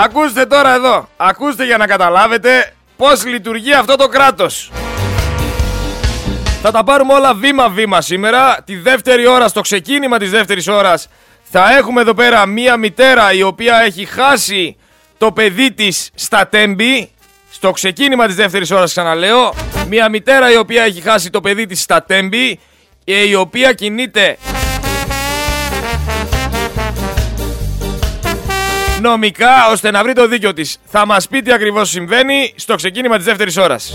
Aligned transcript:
Ακούστε 0.00 0.46
τώρα 0.46 0.74
εδώ. 0.74 1.08
Ακούστε 1.16 1.64
για 1.64 1.76
να 1.76 1.86
καταλάβετε 1.86 2.74
πώς 2.96 3.24
λειτουργεί 3.24 3.72
αυτό 3.72 3.96
το 3.96 4.06
κράτος. 4.06 4.70
Θα 6.62 6.70
τα 6.70 6.84
πάρουμε 6.84 7.12
όλα 7.12 7.34
βήμα-βήμα 7.34 8.00
σήμερα. 8.00 8.58
Τη 8.64 8.76
δεύτερη 8.76 9.26
ώρα, 9.26 9.48
στο 9.48 9.60
ξεκίνημα 9.60 10.18
της 10.18 10.30
δεύτερης 10.30 10.68
ώρας, 10.68 11.08
θα 11.42 11.76
έχουμε 11.76 12.00
εδώ 12.00 12.14
πέρα 12.14 12.46
μία 12.46 12.76
μητέρα 12.76 13.32
η 13.32 13.42
οποία 13.42 13.80
έχει 13.80 14.04
χάσει 14.04 14.76
το 15.18 15.32
παιδί 15.32 15.72
της 15.72 16.10
στα 16.14 16.48
τέμπη. 16.48 17.10
Στο 17.50 17.70
ξεκίνημα 17.70 18.26
της 18.26 18.34
δεύτερης 18.34 18.70
ώρας 18.70 18.90
ξαναλέω. 18.90 19.54
Μία 19.88 20.08
μητέρα 20.08 20.52
η 20.52 20.56
οποία 20.56 20.82
έχει 20.82 21.00
χάσει 21.00 21.30
το 21.30 21.40
παιδί 21.40 21.66
της 21.66 21.80
στα 21.80 22.02
τέμπη. 22.02 22.60
Και 23.04 23.22
η 23.22 23.34
οποία 23.34 23.72
κινείται 23.72 24.36
νομικά 29.00 29.70
ώστε 29.70 29.90
να 29.90 30.02
βρει 30.02 30.12
το 30.12 30.26
δίκιο 30.26 30.52
της. 30.52 30.78
Θα 30.84 31.06
μας 31.06 31.28
πει 31.28 31.42
τι 31.42 31.52
ακριβώς 31.52 31.88
συμβαίνει 31.88 32.52
στο 32.56 32.74
ξεκίνημα 32.74 33.16
της 33.16 33.24
δεύτερης 33.24 33.56
ώρας. 33.56 33.94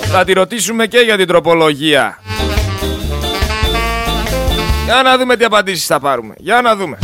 Θα 0.00 0.24
τη 0.24 0.32
ρωτήσουμε 0.32 0.86
και 0.86 0.98
για 0.98 1.16
την 1.16 1.26
τροπολογία. 1.26 2.18
Για 4.84 5.02
να 5.02 5.18
δούμε 5.18 5.36
τι 5.36 5.44
απαντήσεις 5.44 5.86
θα 5.86 6.00
πάρουμε. 6.00 6.34
Για 6.38 6.60
να 6.60 6.76
δούμε. 6.76 6.98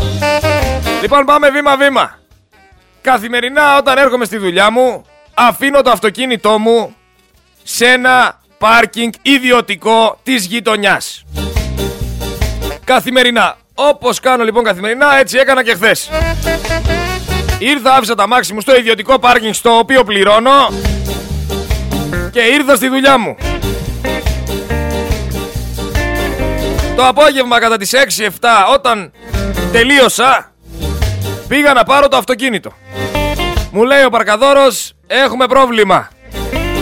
Λοιπόν 1.03 1.25
πάμε 1.25 1.51
βήμα-βήμα. 1.51 2.19
Καθημερινά 3.03 3.77
όταν 3.77 3.99
έρχομαι 3.99 4.25
στη 4.25 4.37
δουλειά 4.37 4.71
μου 4.71 5.05
αφήνω 5.35 5.83
το 5.83 5.91
αυτοκίνητό 5.91 6.59
μου 6.59 6.95
σε 7.63 7.87
ένα 7.87 8.41
πάρκινγκ 8.59 9.13
ιδιωτικό 9.23 10.19
της 10.23 10.45
γειτονιάς. 10.45 11.25
Καθημερινά. 12.85 13.57
Όπως 13.75 14.21
κάνω 14.21 14.45
λοιπόν 14.45 14.65
καθημερινά 14.65 15.19
έτσι 15.19 15.39
έκανα 15.39 15.65
και 15.65 15.75
χθες. 15.75 16.11
Ήρθα 17.65 17.95
άφησα 17.95 18.15
τα 18.15 18.29
μάξι 18.29 18.53
μου 18.53 18.61
στο 18.61 18.77
ιδιωτικό 18.77 19.19
πάρκινγκ 19.19 19.53
στο 19.53 19.79
οποίο 19.79 20.05
πληρώνω 20.05 20.69
και 22.31 22.41
ήρθα 22.41 22.77
στη 22.77 22.89
δουλειά 22.89 23.19
μου. 23.19 23.37
Το 26.97 27.07
απόγευμα 27.07 27.61
κατά 27.61 27.77
τις 27.77 27.93
6-7 28.19 28.29
όταν 28.75 29.13
τελείωσα 29.73 30.53
πήγα 31.49 31.73
να 31.73 31.83
πάρω 31.83 32.09
το 32.09 32.17
αυτοκίνητο. 32.17 32.73
Μου 33.73 33.83
λέει 33.83 34.05
ο 34.05 34.11
παρκαδόρος 34.11 34.93
έχουμε 35.07 35.47
πρόβλημα. 35.47 36.09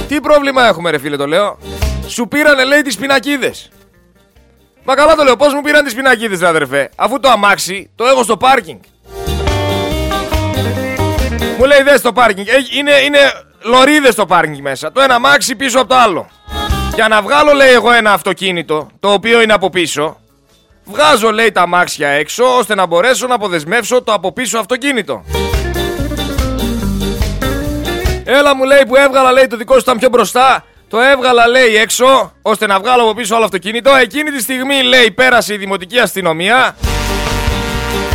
Τι 0.08 0.20
πρόβλημα 0.20 0.66
έχουμε 0.66 0.90
ρε 0.90 0.98
φίλε 0.98 1.16
το 1.16 1.26
λέω. 1.26 1.58
Σου 2.06 2.28
πήρανε 2.28 2.64
λέει 2.64 2.82
τις 2.82 2.96
πινακίδες. 2.96 3.70
Μα 4.84 4.94
καλά 4.94 5.14
το 5.14 5.22
λέω 5.22 5.36
πώς 5.36 5.54
μου 5.54 5.60
πήραν 5.60 5.84
τις 5.84 5.94
πινακίδες 5.94 6.40
ρε 6.40 6.46
αδερφέ. 6.46 6.90
Αφού 6.96 7.20
το 7.20 7.30
αμάξι 7.30 7.90
το 7.94 8.04
έχω 8.06 8.22
στο 8.22 8.36
πάρκινγκ. 8.36 8.78
Μου 11.58 11.64
λέει 11.64 11.82
δες 11.82 11.98
στο 11.98 12.12
πάρκινγκ. 12.12 12.46
Είναι, 12.78 12.92
είναι 13.04 13.18
λωρίδες 13.62 14.12
στο 14.12 14.26
πάρκινγκ 14.26 14.62
μέσα. 14.62 14.92
Το 14.92 15.00
ένα 15.00 15.14
αμάξι 15.14 15.56
πίσω 15.56 15.78
από 15.78 15.88
το 15.88 15.94
άλλο. 15.94 16.28
Για 16.94 17.08
να 17.08 17.22
βγάλω 17.22 17.52
λέει 17.52 17.72
εγώ 17.72 17.92
ένα 17.92 18.12
αυτοκίνητο 18.12 18.88
το 19.00 19.12
οποίο 19.12 19.40
είναι 19.42 19.52
από 19.52 19.70
πίσω. 19.70 20.20
Βγάζω 20.84 21.30
λέει 21.30 21.52
τα 21.52 21.62
αμάξια 21.62 22.08
έξω 22.08 22.44
ώστε 22.58 22.74
να 22.74 22.86
μπορέσω 22.86 23.26
να 23.26 23.34
αποδεσμεύσω 23.34 24.02
το 24.02 24.12
από 24.12 24.32
πίσω 24.32 24.58
αυτοκίνητο. 24.58 25.24
Έλα 28.24 28.54
μου 28.54 28.64
λέει 28.64 28.82
που 28.86 28.96
έβγαλα 28.96 29.32
λέει 29.32 29.46
το 29.46 29.56
δικό 29.56 29.74
σου 29.74 29.80
ήταν 29.80 29.98
πιο 29.98 30.08
μπροστά. 30.08 30.64
Το 30.88 31.00
έβγαλα 31.00 31.48
λέει 31.48 31.76
έξω 31.76 32.32
ώστε 32.42 32.66
να 32.66 32.78
βγάλω 32.78 33.02
από 33.02 33.14
πίσω 33.14 33.34
άλλο 33.34 33.44
αυτοκίνητο. 33.44 33.94
Εκείνη 33.94 34.30
τη 34.30 34.40
στιγμή 34.42 34.82
λέει 34.82 35.10
πέρασε 35.10 35.54
η 35.54 35.56
δημοτική 35.56 35.98
αστυνομία 35.98 36.76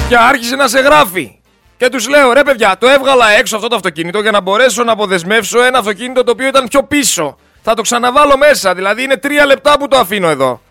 και 0.10 0.18
άρχισε 0.18 0.56
να 0.56 0.68
σε 0.68 0.80
γράφει. 0.80 1.40
Και 1.78 1.90
τους 1.90 2.08
λέω 2.08 2.34
ρε 2.34 2.44
παιδιά, 2.44 2.76
το 2.80 2.88
έβγαλα 2.88 3.32
έξω 3.32 3.56
αυτό 3.56 3.68
το 3.68 3.76
αυτοκίνητο 3.76 4.20
για 4.20 4.32
να 4.32 4.42
μπορέσω 4.42 4.84
να 4.84 4.92
αποδεσμεύσω 4.92 5.64
ένα 5.64 5.78
αυτοκίνητο 5.78 6.24
το 6.24 6.32
οποίο 6.32 6.48
ήταν 6.48 6.68
πιο 6.68 6.84
πίσω. 6.84 7.38
Θα 7.62 7.74
το 7.74 7.82
ξαναβάλω 7.82 8.38
μέσα, 8.38 8.74
δηλαδή 8.74 9.04
είναι 9.04 9.18
τρία 9.18 9.46
λεπτά 9.46 9.78
που 9.80 9.88
το 9.88 9.98
αφήνω 9.98 10.30
εδώ. 10.30 10.62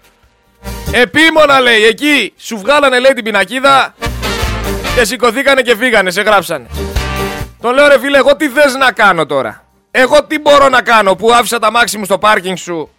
Επίμονα 0.92 1.60
λέει, 1.60 1.84
εκεί 1.84 2.32
σου 2.36 2.58
βγάλανε 2.58 2.98
λέει 2.98 3.12
την 3.12 3.24
πινακίδα 3.24 3.94
και 4.96 5.04
σηκωθήκανε 5.04 5.62
και 5.62 5.76
φύγανε, 5.76 6.10
σε 6.10 6.22
γράψανε. 6.22 6.66
Τον 7.60 7.74
λέω 7.74 7.88
ρε 7.88 7.98
φίλε, 7.98 8.18
εγώ 8.18 8.36
τι 8.36 8.48
θες 8.48 8.74
να 8.74 8.92
κάνω 8.92 9.26
τώρα; 9.26 9.64
Εγώ 9.90 10.24
τι 10.24 10.38
μπορώ 10.38 10.68
να 10.68 10.82
κάνω 10.82 11.14
που 11.16 11.32
άφησα 11.32 11.58
τα 11.58 11.70
μάξι 11.70 11.98
μου 11.98 12.04
στο 12.04 12.18
πάρκινγκ 12.18 12.56
σου 12.56 12.90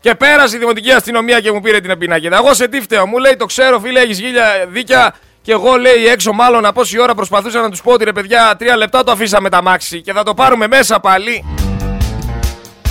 και 0.00 0.14
πέρασε 0.14 0.56
η 0.56 0.58
δημοτική 0.58 0.92
αστυνομία 0.92 1.40
και 1.40 1.52
μου 1.52 1.60
πήρε 1.60 1.80
την 1.80 1.98
πινακίδα; 1.98 2.36
Εγώ 2.36 2.54
σε 2.54 2.68
τι 2.68 2.80
φταίω, 2.80 3.06
μου 3.06 3.18
λέει 3.18 3.36
το 3.36 3.46
ξέρω 3.46 3.80
φίλε, 3.80 4.00
έχεις 4.00 4.20
γύρια 4.20 4.66
δίκια 4.68 5.14
και 5.44 5.52
εγώ 5.52 5.76
λέει 5.76 6.06
έξω 6.06 6.32
μάλλον 6.32 6.64
από 6.64 6.80
όση 6.80 7.00
ώρα 7.00 7.14
προσπαθούσα 7.14 7.60
να 7.60 7.70
τους 7.70 7.82
πω 7.82 7.92
ότι 7.92 8.04
ρε 8.04 8.12
παιδιά, 8.12 8.54
τρία 8.58 8.76
λεπτά 8.76 9.04
το 9.04 9.12
αφήσαμε 9.12 9.48
τα 9.48 9.62
μάξι 9.62 10.00
και 10.00 10.12
θα 10.12 10.22
το 10.22 10.34
πάρουμε 10.34 10.66
μέσα 10.66 11.00
πάλι. 11.00 11.44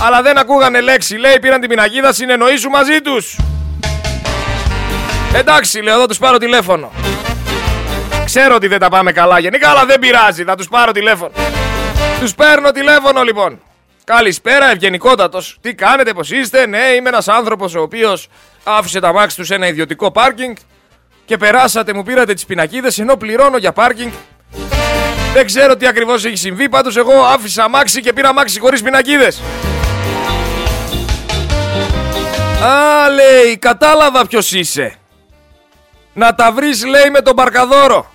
Αλλά 0.00 0.22
δεν 0.22 0.38
ακούγανε 0.38 0.80
λέξη. 0.80 1.16
Λέει 1.16 1.38
πήραν 1.40 1.60
την 1.60 1.68
πινακίδα, 1.68 2.12
συνεννοήσου 2.12 2.70
μαζί 2.70 3.00
τους. 3.00 3.38
Εντάξει, 5.34 5.82
λέω, 5.82 5.94
εδώ 5.94 6.06
τους 6.06 6.18
πάρω 6.18 6.38
τηλέφωνο. 6.38 6.90
Ξέρω 8.24 8.54
ότι 8.54 8.66
δεν 8.66 8.78
τα 8.78 8.88
πάμε 8.88 9.12
καλά 9.12 9.38
γενικά, 9.38 9.70
αλλά 9.70 9.86
δεν 9.86 9.98
πειράζει. 9.98 10.44
Θα 10.44 10.54
τους 10.54 10.68
πάρω 10.68 10.92
τηλέφωνο. 10.92 11.32
Τους 12.20 12.34
παίρνω 12.34 12.70
τηλέφωνο 12.70 13.22
λοιπόν. 13.22 13.60
Καλησπέρα, 14.04 14.70
ευγενικότατος. 14.70 15.58
Τι 15.60 15.74
κάνετε, 15.74 16.12
πώ 16.12 16.20
είστε; 16.24 16.66
Ναι, 16.66 16.84
είμαι 16.96 17.08
ένας 17.08 17.28
άνθρωπος 17.28 17.74
ο 17.74 17.80
οποίος 17.80 18.28
άφησε 18.64 19.00
τα 19.00 19.12
μάξι 19.12 19.36
του 19.36 19.44
σε 19.44 19.54
ένα 19.54 19.66
ιδιωτικό 19.66 20.10
πάρκινγκ 20.10 20.56
και 21.24 21.36
περάσατε, 21.36 21.92
μου 21.92 22.02
πήρατε 22.02 22.34
τις 22.34 22.44
πινακίδες 22.44 22.98
ενώ 22.98 23.16
πληρώνω 23.16 23.56
για 23.56 23.72
πάρκινγκ. 23.72 24.12
Δεν 25.32 25.46
ξέρω 25.46 25.76
τι 25.76 25.86
ακριβώς 25.86 26.24
έχει 26.24 26.36
συμβεί, 26.36 26.68
πάντως 26.68 26.96
εγώ 26.96 27.24
άφησα 27.24 27.68
μάξι 27.68 28.00
και 28.00 28.12
πήρα 28.12 28.32
μάξι 28.32 28.60
χωρίς 28.60 28.82
πινακίδες. 28.82 29.42
Α, 32.64 33.10
λέει, 33.10 33.56
κατάλαβα 33.58 34.26
ποιος 34.26 34.52
είσαι. 34.52 34.94
Να 36.12 36.34
τα 36.34 36.52
βρεις, 36.52 36.84
λέει, 36.84 37.10
με 37.10 37.20
τον 37.20 37.34
Παρκαδόρο. 37.34 38.06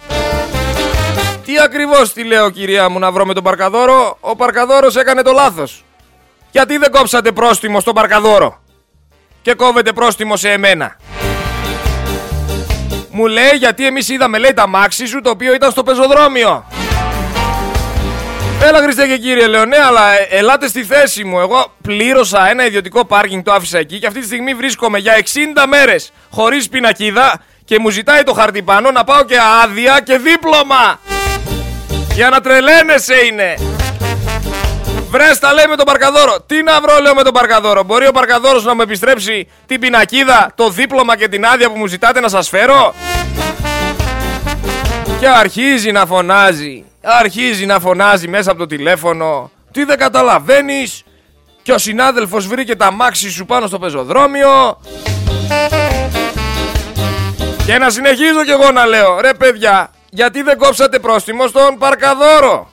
Τι 1.45 1.59
ακριβώς 1.59 2.13
τι 2.13 2.23
λέω, 2.23 2.49
κυρία 2.49 2.89
μου, 2.89 2.99
να 2.99 3.11
βρω 3.11 3.25
με 3.25 3.33
τον 3.33 3.43
Παρκαδόρο; 3.43 4.17
Ο 4.19 4.35
Παρκαδόρος 4.35 4.95
έκανε 4.95 5.21
το 5.21 5.31
λάθος. 5.31 5.83
Γιατί 6.51 6.77
δεν 6.77 6.91
κόψατε 6.91 7.31
πρόστιμο 7.31 7.79
στον 7.79 7.93
Παρκαδόρο; 7.93 8.61
Και 9.41 9.53
κόβετε 9.53 9.93
πρόστιμο 9.93 10.35
σε 10.35 10.49
εμένα. 10.49 10.97
Μου 13.11 13.27
λέει 13.27 13.51
γιατί 13.57 13.85
εμείς 13.85 14.09
είδαμε 14.09 14.37
λέει 14.37 14.53
τα 14.53 14.67
μάξι 14.67 15.05
σου 15.05 15.21
το 15.21 15.29
οποίο 15.29 15.53
ήταν 15.53 15.71
στο 15.71 15.83
πεζοδρόμιο. 15.83 16.65
Έλα 18.63 18.77
Χριστέ 18.81 19.07
και 19.07 19.17
κύριε 19.17 19.47
λέω 19.47 19.65
ναι 19.65 19.77
αλλά 19.77 20.19
ε, 20.19 20.27
ελάτε 20.29 20.67
στη 20.67 20.83
θέση 20.83 21.23
μου. 21.23 21.39
Εγώ 21.39 21.73
πλήρωσα 21.81 22.49
ένα 22.49 22.65
ιδιωτικό 22.65 23.05
πάρκινγκ 23.05 23.43
το 23.43 23.53
άφησα 23.53 23.77
εκεί 23.77 23.99
Και 23.99 24.07
αυτή 24.07 24.19
τη 24.19 24.25
στιγμή 24.25 24.53
βρίσκομαι 24.53 24.97
για 24.97 25.13
60 25.17 25.23
μέρες 25.67 26.11
Χωρίς 26.29 26.69
πινακίδα 26.69 27.41
Και 27.65 27.79
μου 27.79 27.89
ζητάει 27.89 28.23
το 28.23 28.33
χαρτί 28.33 28.61
πάνω 28.61 28.91
να 28.91 29.03
πάω 29.03 29.23
και 29.23 29.37
άδεια 29.63 29.99
και 30.03 30.17
δίπλωμα. 30.17 30.99
Για 32.13 32.29
να 32.29 32.41
τρελαίνεσαι 32.41 33.15
είναι 33.25 33.53
Βρες 35.09 35.39
τα 35.39 35.53
λέει 35.53 35.65
με 35.69 35.75
τον 35.75 35.85
Παρκαδόρο. 35.85 36.35
Τι 36.45 36.63
να 36.63 36.81
βρω, 36.81 36.99
λέω 37.01 37.13
με 37.13 37.23
τον 37.23 37.33
Παρκαδόρο. 37.33 37.83
Μπορεί 37.83 38.07
ο 38.07 38.11
Παρκαδόρος 38.11 38.63
να 38.63 38.75
μου 38.75 38.81
επιστρέψει 38.81 39.47
την 39.65 39.79
πινακίδα, 39.79 40.51
το 40.55 40.69
δίπλωμα 40.69 41.17
και 41.17 41.27
την 41.27 41.45
άδεια 41.45 41.69
που 41.69 41.77
μου 41.77 41.87
ζητάτε 41.87 42.19
να 42.19 42.27
σας 42.27 42.49
φέρω; 42.49 42.93
Και 45.19 45.27
αρχίζει 45.27 45.91
να 45.91 46.05
φωνάζει. 46.05 46.83
Αρχίζει 47.03 47.65
να 47.65 47.79
φωνάζει 47.79 48.27
μέσα 48.27 48.51
από 48.51 48.59
το 48.59 48.65
τηλέφωνο. 48.65 49.51
Τι 49.71 49.83
δεν 49.83 49.97
καταλαβαίνεις; 49.97 51.03
Και 51.61 51.71
ο 51.71 51.77
συνάδελφος 51.77 52.47
βρήκε 52.47 52.75
τα 52.75 52.91
μάξι 52.91 53.29
σου 53.29 53.45
πάνω 53.45 53.67
στο 53.67 53.79
πεζοδρόμιο. 53.79 54.79
Και 57.65 57.77
να 57.77 57.89
συνεχίζω 57.89 58.43
κι 58.45 58.51
εγώ 58.51 58.71
να 58.71 58.85
λέω, 58.85 59.19
ρε 59.21 59.33
παιδιά, 59.33 59.91
γιατί 60.09 60.41
δεν 60.41 60.57
κόψατε 60.57 60.99
πρόστιμο 60.99 61.47
στον 61.47 61.77
Παρκαδόρο; 61.77 62.69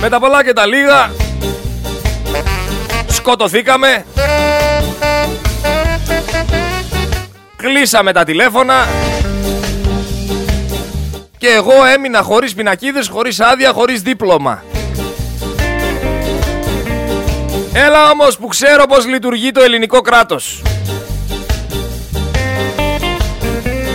Με 0.00 0.08
τα 0.08 0.18
πολλά 0.20 0.44
και 0.44 0.52
τα 0.52 0.66
λίγα. 0.66 1.10
Σκοτωθήκαμε. 3.06 4.04
Κλείσαμε 7.56 8.12
τα 8.12 8.24
τηλέφωνα. 8.24 8.86
Και 11.38 11.48
εγώ 11.48 11.84
έμεινα 11.94 12.22
χωρίς 12.22 12.54
πινακίδες, 12.54 13.08
χωρίς 13.08 13.40
άδεια, 13.40 13.72
χωρίς 13.72 14.02
δίπλωμα. 14.02 14.62
Έλα 17.72 18.10
όμως 18.10 18.36
που 18.38 18.46
ξέρω 18.46 18.86
πως 18.86 19.06
λειτουργεί 19.06 19.50
το 19.50 19.62
ελληνικό 19.62 20.00
κράτος. 20.00 20.62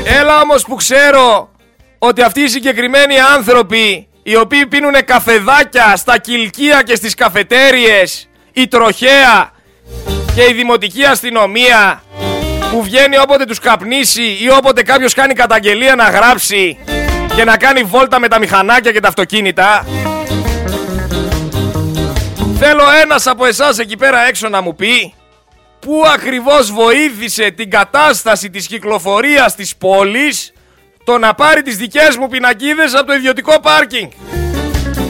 Έλα 0.04 0.42
όμως 0.42 0.64
που 0.64 0.76
ξέρω 0.76 1.50
ότι 2.00 2.22
αυτοί 2.22 2.42
οι 2.42 2.48
συγκεκριμένοι 2.48 3.20
άνθρωποι 3.20 4.09
οι 4.24 4.36
οποίοι 4.36 4.66
πίνουν 4.66 5.06
καφεδάκια 5.06 5.96
στα 5.96 6.18
κιλκία 6.18 6.82
και 6.82 6.96
στις 6.96 7.14
καφετέριες, 7.14 8.30
η 8.54 8.68
τροχέα 8.68 9.52
και 10.36 10.42
η 10.50 10.54
δημοτική 10.54 11.06
αστυνομία 11.06 12.04
που 12.72 12.84
βγαίνει 12.84 13.18
όποτε 13.18 13.46
τους 13.46 13.60
καπνίσει 13.60 14.24
ή 14.24 14.50
όποτε 14.58 14.84
κάποιος 14.84 15.14
κάνει 15.14 15.34
καταγγελία 15.34 15.96
να 15.96 16.10
γράψει 16.10 16.78
και 17.36 17.44
να 17.44 17.58
κάνει 17.58 17.84
βόλτα 17.84 18.20
με 18.20 18.28
τα 18.28 18.40
μηχανάκια 18.40 18.92
και 18.92 19.00
τα 19.00 19.08
αυτοκίνητα. 19.08 19.86
Θέλω 22.60 22.84
ένας 23.04 23.28
από 23.28 23.46
εσάς 23.46 23.80
εκεί 23.80 23.98
πέρα 23.98 24.28
έξω 24.28 24.50
να 24.50 24.62
μου 24.62 24.76
πει 24.76 25.14
πού 25.80 26.04
ακριβώς 26.14 26.72
βοήθησε 26.72 27.52
την 27.52 27.70
κατάσταση 27.70 28.50
της 28.50 28.68
κυκλοφορίας 28.68 29.56
της 29.56 29.76
πόλης 29.76 30.54
το 31.10 31.18
να 31.18 31.34
πάρει 31.34 31.62
τις 31.62 31.78
δικές 31.78 32.18
μου 32.18 32.28
πινακίδες 32.28 32.94
από 32.94 33.06
το 33.06 33.14
ιδιωτικό 33.14 33.60
πάρκινγκ. 33.60 34.10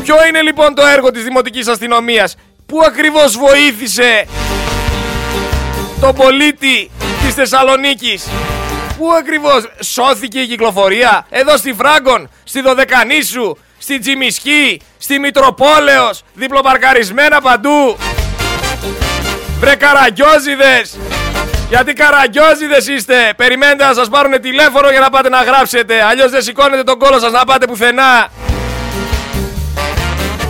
Ποιο 0.03 0.15
είναι 0.27 0.41
λοιπόν 0.41 0.75
το 0.75 0.85
έργο 0.85 1.11
της 1.11 1.23
Δημοτικής 1.23 1.67
Αστυνομίας, 1.67 2.35
πού 2.65 2.79
ακριβώς 2.85 3.37
βοήθησε 3.37 4.25
το 6.01 6.13
πολίτη 6.13 6.91
της 7.25 7.33
Θεσσαλονίκης, 7.33 8.27
πού 8.97 9.11
ακριβώς 9.13 9.71
σώθηκε 9.79 10.39
η 10.39 10.47
κυκλοφορία, 10.47 11.25
εδώ 11.29 11.57
στη 11.57 11.73
Φράγκον, 11.73 12.29
στη 12.43 12.61
Δωδεκανήσου, 12.61 13.57
στη 13.77 13.99
Τζιμισκή, 13.99 14.81
στη 14.97 15.19
Μητροπόλεως, 15.19 16.23
διπλοπαρκαρισμένα 16.33 17.41
παντού. 17.41 17.97
Βρε 19.59 19.75
καραγκιόζιδες! 19.75 20.97
Γιατί 21.69 21.93
καραγκιόζιδες 21.93 22.87
είστε! 22.87 23.33
Περιμένετε 23.35 23.85
να 23.85 23.93
σας 23.93 24.09
πάρουν 24.09 24.41
τηλέφωνο 24.41 24.89
για 24.89 24.99
να 24.99 25.09
πάτε 25.09 25.29
να 25.29 25.43
γράψετε. 25.43 26.01
Αλλιώς 26.03 26.31
δεν 26.31 26.41
σηκώνετε 26.41 26.83
τον 26.83 26.99
κόλο 26.99 27.19
σας 27.19 27.31
να 27.31 27.43
πάτε 27.43 27.65
πουθενά. 27.65 28.27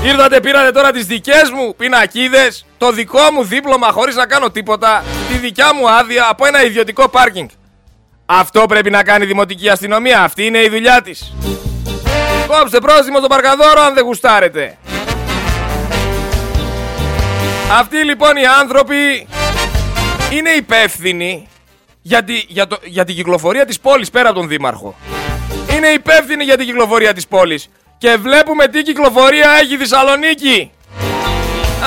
Ήρθατε, 0.04 0.40
πήρατε 0.40 0.72
τώρα 0.72 0.92
τις 0.92 1.06
δικές 1.06 1.52
μου 1.56 1.76
πινακίδες, 1.76 2.66
το 2.78 2.92
δικό 2.92 3.32
μου 3.34 3.44
δίπλωμα 3.44 3.92
χωρίς 3.92 4.16
να 4.16 4.26
κάνω 4.26 4.50
τίποτα, 4.50 5.04
τη 5.30 5.38
δικιά 5.38 5.74
μου 5.74 5.90
άδεια 5.90 6.28
από 6.30 6.46
ένα 6.46 6.64
ιδιωτικό 6.66 7.10
πάρκινγκ. 7.10 7.48
Αυτό 8.26 8.66
πρέπει 8.68 8.90
να 8.90 9.04
κάνει 9.04 9.24
η 9.24 9.28
δημοτική 9.28 9.70
αστυνομία, 9.70 10.22
αυτή 10.22 10.46
είναι 10.46 10.58
η 10.58 10.70
δουλειά 10.70 11.02
της. 11.02 11.34
Κόψτε 12.48 12.80
πρόστιμο 12.80 13.18
στον 13.18 13.30
παρκαδόρο 13.30 13.82
αν 13.82 13.94
δεν 13.94 14.04
γουστάρετε. 14.04 14.78
Αυτοί 17.80 17.98
λοιπόν 18.04 18.36
οι 18.36 18.46
άνθρωποι 18.60 19.28
είναι 20.32 20.50
υπεύθυνοι 20.50 21.48
για, 22.02 22.24
τη, 22.24 22.44
για, 22.48 22.68
το, 22.68 22.78
για 22.84 23.06
την 23.06 23.16
κυκλοφορία 23.16 23.66
της 23.66 23.80
πόλης 23.80 24.10
πέρα 24.10 24.30
από 24.30 24.40
τον 24.40 24.48
Δήμαρχο. 24.48 24.96
Είναι 25.76 25.88
υπεύθυνοι 25.88 26.44
για 26.44 26.58
την 26.58 26.66
κυκλοφορία 26.66 27.14
της 27.14 27.28
πόλης. 27.28 27.70
Και 27.98 28.16
βλέπουμε 28.16 28.68
τι 28.68 28.82
κυκλοφορία 28.82 29.50
έχει 29.62 29.74
η 29.74 29.78
Θεσσαλονίκη. 29.78 30.72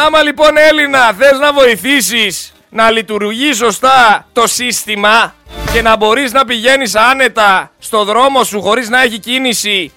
Άμα 0.06 0.22
λοιπόν 0.22 0.56
Έλληνα 0.56 1.12
θες 1.12 1.38
να 1.38 1.52
βοηθήσεις 1.52 2.52
να 2.68 2.90
λειτουργεί 2.90 3.52
σωστά 3.52 4.26
το 4.32 4.46
σύστημα 4.46 5.34
και 5.72 5.82
να 5.82 5.96
μπορείς 5.96 6.32
να 6.32 6.44
πηγαίνεις 6.44 6.94
άνετα 6.94 7.70
στο 7.78 8.04
δρόμο 8.04 8.44
σου 8.44 8.62
χωρίς 8.62 8.88
να 8.88 9.02
έχει 9.02 9.18
κίνηση 9.18 9.92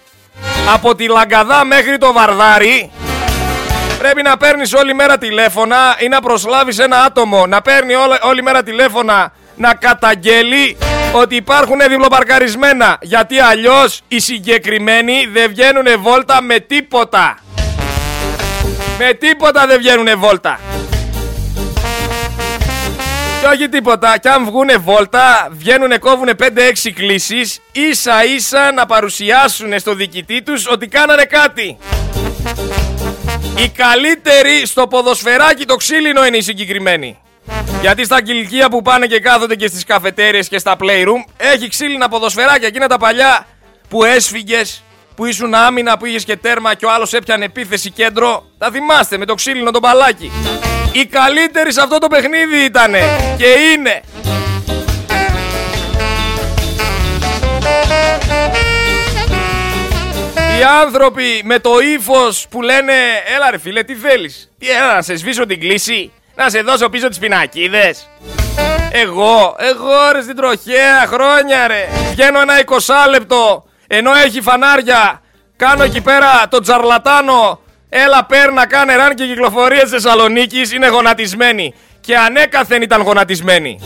από 0.74 0.96
τη 0.96 1.08
Λαγκαδά 1.08 1.66
μέχρι 1.66 1.98
το 1.98 2.14
Βαρδάρι 2.14 2.92
Πρέπει 4.06 4.22
να 4.22 4.38
παίρνεις 4.38 4.74
όλη 4.74 4.94
μέρα 4.94 5.18
τηλέφωνα 5.18 5.96
ή 6.00 6.08
να 6.08 6.22
προσλάβεις 6.22 6.80
ένα 6.80 7.04
άτομο 7.04 7.48
να 7.48 7.62
παίρνει 7.62 7.96
όλη, 7.96 8.18
όλη 8.22 8.44
μέρα 8.44 8.64
τηλέφωνα 8.64 9.32
να 9.56 9.74
καταγγέλει 9.74 10.78
ότι 11.12 11.36
υπάρχουν 11.36 11.80
διπλοπαρκαρισμένα 11.90 12.98
γιατί 13.02 13.40
αλλιώς 13.40 14.02
οι 14.08 14.20
συγκεκριμένοι 14.20 15.30
δεν 15.34 15.50
βγαίνουν 15.50 15.86
βόλτα 16.00 16.42
με 16.42 16.60
τίποτα. 16.60 17.38
Με 18.98 19.14
τίποτα 19.14 19.68
δεν 19.68 19.78
βγαίνουν 19.78 20.20
βόλτα. 20.20 20.60
Και 23.42 23.48
όχι 23.54 23.70
τίποτα, 23.70 24.18
κι 24.18 24.28
αν 24.28 24.46
βγουνε 24.46 24.78
βόλτα, 24.78 25.48
βγαίνουνε, 25.52 25.98
κόβουνε 25.98 26.34
5-6 26.40 26.46
κλήσεις, 26.96 27.60
ίσα 27.72 28.26
ίσα 28.26 28.72
να 28.72 28.86
παρουσιάσουν 28.86 29.80
στο 29.80 29.94
διοικητή 29.94 30.42
τους 30.42 30.68
ότι 30.68 30.88
κάνανε 30.88 31.24
κάτι. 31.24 31.78
Οι 33.58 33.70
καλύτεροι 33.70 34.66
στο 34.66 34.88
ποδοσφαιράκι 34.88 35.66
το 35.66 35.76
ξύλινο 35.76 36.26
είναι 36.26 36.38
οι 36.38 36.42
συγκεκριμένοι. 36.42 37.20
Γιατί 37.82 38.04
στα 38.06 38.22
κηλικία 38.22 38.70
που 38.70 38.82
πάνε 38.82 39.06
και 39.06 39.20
κάθονται 39.20 39.56
και 39.56 39.68
στις 39.68 39.86
καφετέρειες 39.86 40.48
και 40.48 40.58
στα 40.58 40.76
playroom 40.80 41.32
έχει 41.38 41.68
ξύλινα 41.68 42.10
ποδοσφαιράκια 42.10 42.68
εκείνα 42.68 42.88
τα 42.88 42.98
παλιά 42.98 43.48
που 43.90 44.04
έσφυγες, 44.04 44.84
που 45.16 45.26
ήσουν 45.26 45.54
άμυνα, 45.54 45.98
που 45.98 46.06
είχες 46.06 46.24
και 46.24 46.36
τέρμα 46.36 46.74
και 46.74 46.86
ο 46.86 46.92
άλλος 46.92 47.14
έπιανε 47.14 47.46
επίθεση 47.46 47.92
κέντρο. 47.92 48.44
Τα 48.58 48.72
θυμάστε 48.72 49.18
με 49.18 49.26
το 49.26 49.34
ξύλινο 49.34 49.72
το 49.72 49.80
μπαλάκι. 49.80 50.32
Οι 50.92 51.06
καλύτεροι 51.06 51.74
σε 51.74 51.82
αυτό 51.82 51.98
το 51.98 52.08
παιχνίδι 52.08 52.64
ήτανε 52.64 53.02
και 53.38 53.46
είναι. 53.46 54.02
Οι 60.60 60.64
άνθρωποι 60.82 61.42
με 61.44 61.60
το 61.60 61.80
ύφος 61.80 62.46
που 62.50 62.62
λένε 62.62 62.94
Έλα 63.36 63.52
ρε 63.52 63.58
φίλε, 63.58 63.84
τι 63.84 63.96
θέλεις; 63.96 64.52
Τι 64.60 64.70
έλα, 64.70 64.96
να 64.96 65.02
σε 65.02 65.16
σβήσω 65.16 65.46
την 65.46 65.60
κλίση, 65.60 66.12
να 66.36 66.50
σε 66.50 66.62
δώσω 66.62 66.90
πίσω 66.90 67.08
τις 67.08 67.20
πινακίδες. 67.20 68.10
Εγώ, 68.92 69.56
εγώ 69.60 70.12
ρε 70.12 70.22
στην 70.22 70.36
τροχέα 70.36 71.06
χρόνια 71.08 71.68
ρε. 71.68 71.88
Βγαίνω 72.12 72.42
ένα 72.42 72.54
20 72.66 73.10
λεπτό 73.10 73.66
ενώ 73.88 74.12
έχει 74.26 74.42
φανάρια. 74.42 75.22
Κάνω 75.56 75.84
εκεί 75.84 76.02
πέρα 76.02 76.48
το 76.50 76.60
τζαρλατάνο. 76.60 77.60
Έλα 77.90 78.26
πέρνα, 78.26 78.68
κάνε 78.68 78.96
ραν 78.96 79.16
και 79.16 79.26
κυκλοφορίε 79.26 79.86
Θεσσαλονίκης 79.86 80.74
είναι 80.74 80.88
γονατισμένοι. 80.88 81.74
Και 82.02 82.18
ανέκαθεν 82.18 82.82
ήταν 82.82 83.02
γονατισμένοι. 83.02 83.80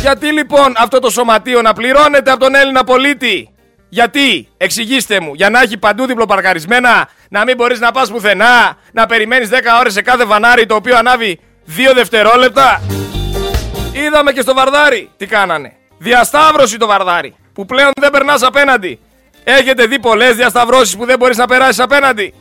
Γιατί 0.00 0.32
λοιπόν 0.32 0.74
αυτό 0.76 0.98
το 0.98 1.10
σωματείο 1.10 1.62
να 1.62 1.72
πληρώνεται 1.72 2.30
από 2.30 2.40
τον 2.40 2.54
Έλληνα 2.54 2.84
πολίτη; 2.84 3.50
Γιατί, 3.88 4.48
εξηγήστε 4.56 5.20
μου, 5.20 5.34
για 5.34 5.50
να 5.50 5.60
έχει 5.60 5.78
παντού 5.78 6.06
διπλοπαρκαρισμένα, 6.06 7.08
να 7.28 7.44
μην 7.44 7.56
μπορείς 7.56 7.80
να 7.80 7.90
πας 7.90 8.10
πουθενά, 8.10 8.76
να 8.92 9.06
περιμένεις 9.06 9.48
10 9.48 9.78
ώρες 9.80 9.92
σε 9.92 10.02
κάθε 10.02 10.24
βανάρι 10.24 10.66
το 10.66 10.74
οποίο 10.74 10.96
ανάβει 10.96 11.40
2 11.66 11.94
δευτερόλεπτα. 11.94 12.82
Είδαμε 13.92 14.32
και 14.32 14.40
στο 14.40 14.54
βαρδάρι 14.54 15.10
τι 15.16 15.26
κάνανε. 15.26 15.72
Διασταύρωση 15.98 16.76
το 16.76 16.86
βαρδάρι, 16.86 17.34
που 17.52 17.66
πλέον 17.66 17.90
δεν 18.00 18.10
περνάς 18.10 18.42
απέναντι. 18.42 19.00
Έχετε 19.44 19.86
δει 19.86 19.98
πολλές 19.98 20.34
διασταυρώσεις 20.36 20.96
που 20.96 21.04
δεν 21.04 21.18
μπορείς 21.18 21.36
να 21.36 21.46
περάσεις 21.46 21.80
απέναντι. 21.80 22.34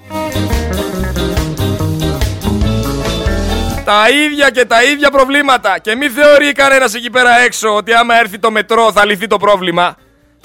Τα 3.85 4.09
ίδια 4.09 4.49
και 4.49 4.65
τα 4.65 4.83
ίδια 4.83 5.11
προβλήματα. 5.11 5.79
Και 5.79 5.95
μην 5.95 6.11
θεωρεί 6.11 6.51
κανένας 6.51 6.93
εκεί 6.93 7.09
πέρα 7.09 7.39
έξω 7.39 7.75
ότι 7.75 7.93
άμα 7.93 8.19
έρθει 8.19 8.39
το 8.39 8.51
μετρό 8.51 8.91
θα 8.91 9.05
λυθεί 9.05 9.27
το 9.27 9.37
πρόβλημα. 9.37 9.95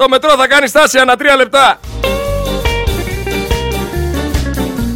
Το 0.03 0.09
μετρό 0.09 0.37
θα 0.37 0.47
κάνει 0.47 0.69
στάση 0.69 0.99
ανά 0.99 1.17
τρία 1.17 1.37
λεπτά. 1.37 1.81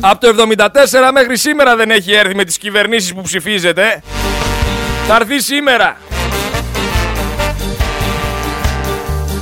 Από 0.01 0.27
το 0.27 0.47
74 0.59 1.11
μέχρι 1.13 1.37
σήμερα 1.37 1.77
δεν 1.77 1.91
έχει 1.91 2.13
έρθει 2.13 2.35
με 2.35 2.45
τις 2.45 2.59
κυβερνήσεις 2.59 3.15
που 3.15 3.23
ψηφίζετε. 3.23 4.03
Θα 5.09 5.15
έρθει 5.15 5.41
σήμερα. 5.41 5.97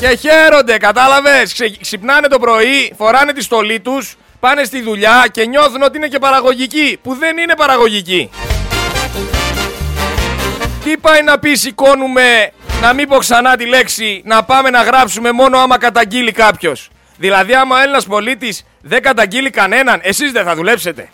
Και 0.01 0.17
χαίρονται, 0.17 0.77
κατάλαβες. 0.79 1.55
Ξυπνάνε 1.81 2.27
το 2.29 2.39
πρωί, 2.39 2.95
φοράνε 2.97 3.33
τη 3.33 3.43
στολή 3.43 3.81
τους, 3.81 4.17
πάνε 4.41 4.65
στη 4.65 4.83
δουλειά 4.83 5.27
και 5.31 5.47
νιώθουν 5.47 5.83
ότι 5.83 5.97
είναι 5.97 6.09
και 6.09 6.19
παραγωγικοί, 6.19 6.99
που 7.03 7.15
δεν 7.15 7.39
είναι 7.39 7.55
παραγωγικοί. 7.57 8.31
Τι 10.85 10.97
πάει 10.97 11.23
να 11.23 11.39
πει 11.39 11.55
σηκώνουμε 11.55 12.53
να 12.85 12.93
μην 12.93 13.09
πω 13.09 13.17
ξανά 13.17 13.57
τη 13.57 13.67
λέξη 13.67 14.23
να 14.25 14.43
πάμε 14.43 14.71
να 14.71 14.83
γράψουμε 14.83 15.33
μόνο 15.33 15.59
άμα 15.59 15.79
καταγγείλει 15.79 16.33
κάποιος. 16.33 16.91
Δηλαδή, 17.17 17.55
άμα 17.55 17.77
ο 17.77 17.81
Έλληνας 17.81 18.07
πολίτης 18.07 18.65
δεν 18.81 19.03
καταγγείλει 19.03 19.51
κανέναν, 19.51 20.01
εσείς 20.03 20.33
δεν 20.33 20.45
θα 20.45 20.55
δουλέψετε. 20.55 21.09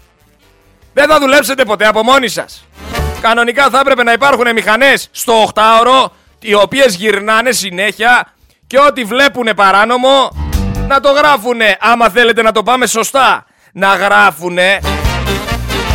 Δεν 0.93 1.09
θα 1.09 1.19
δουλέψετε 1.19 1.65
ποτέ 1.65 1.87
από 1.87 2.03
μόνοι 2.03 2.29
σας. 2.29 2.67
Κανονικά 3.21 3.71
θα 3.71 3.79
έπρεπε 3.79 4.03
να 4.03 4.12
υπάρχουν 4.12 4.53
μηχανές 4.53 5.09
στο 5.11 5.50
8ωρο, 5.55 6.11
οι 6.41 6.55
οποίες 6.55 6.95
γυρνάνε 6.95 7.53
συνέχεια 7.53 8.33
και 8.67 8.79
ό,τι 8.79 9.05
βλέπουν 9.05 9.49
παράνομο 9.57 10.31
να 10.89 11.00
το 11.00 11.11
γράφουνε. 11.11 11.77
Άμα 11.81 12.09
θέλετε 12.09 12.43
να 12.43 12.53
το 12.53 12.62
πάμε 12.62 12.87
σωστά, 12.87 13.47
να 13.73 13.95
γράφουνε 13.95 14.79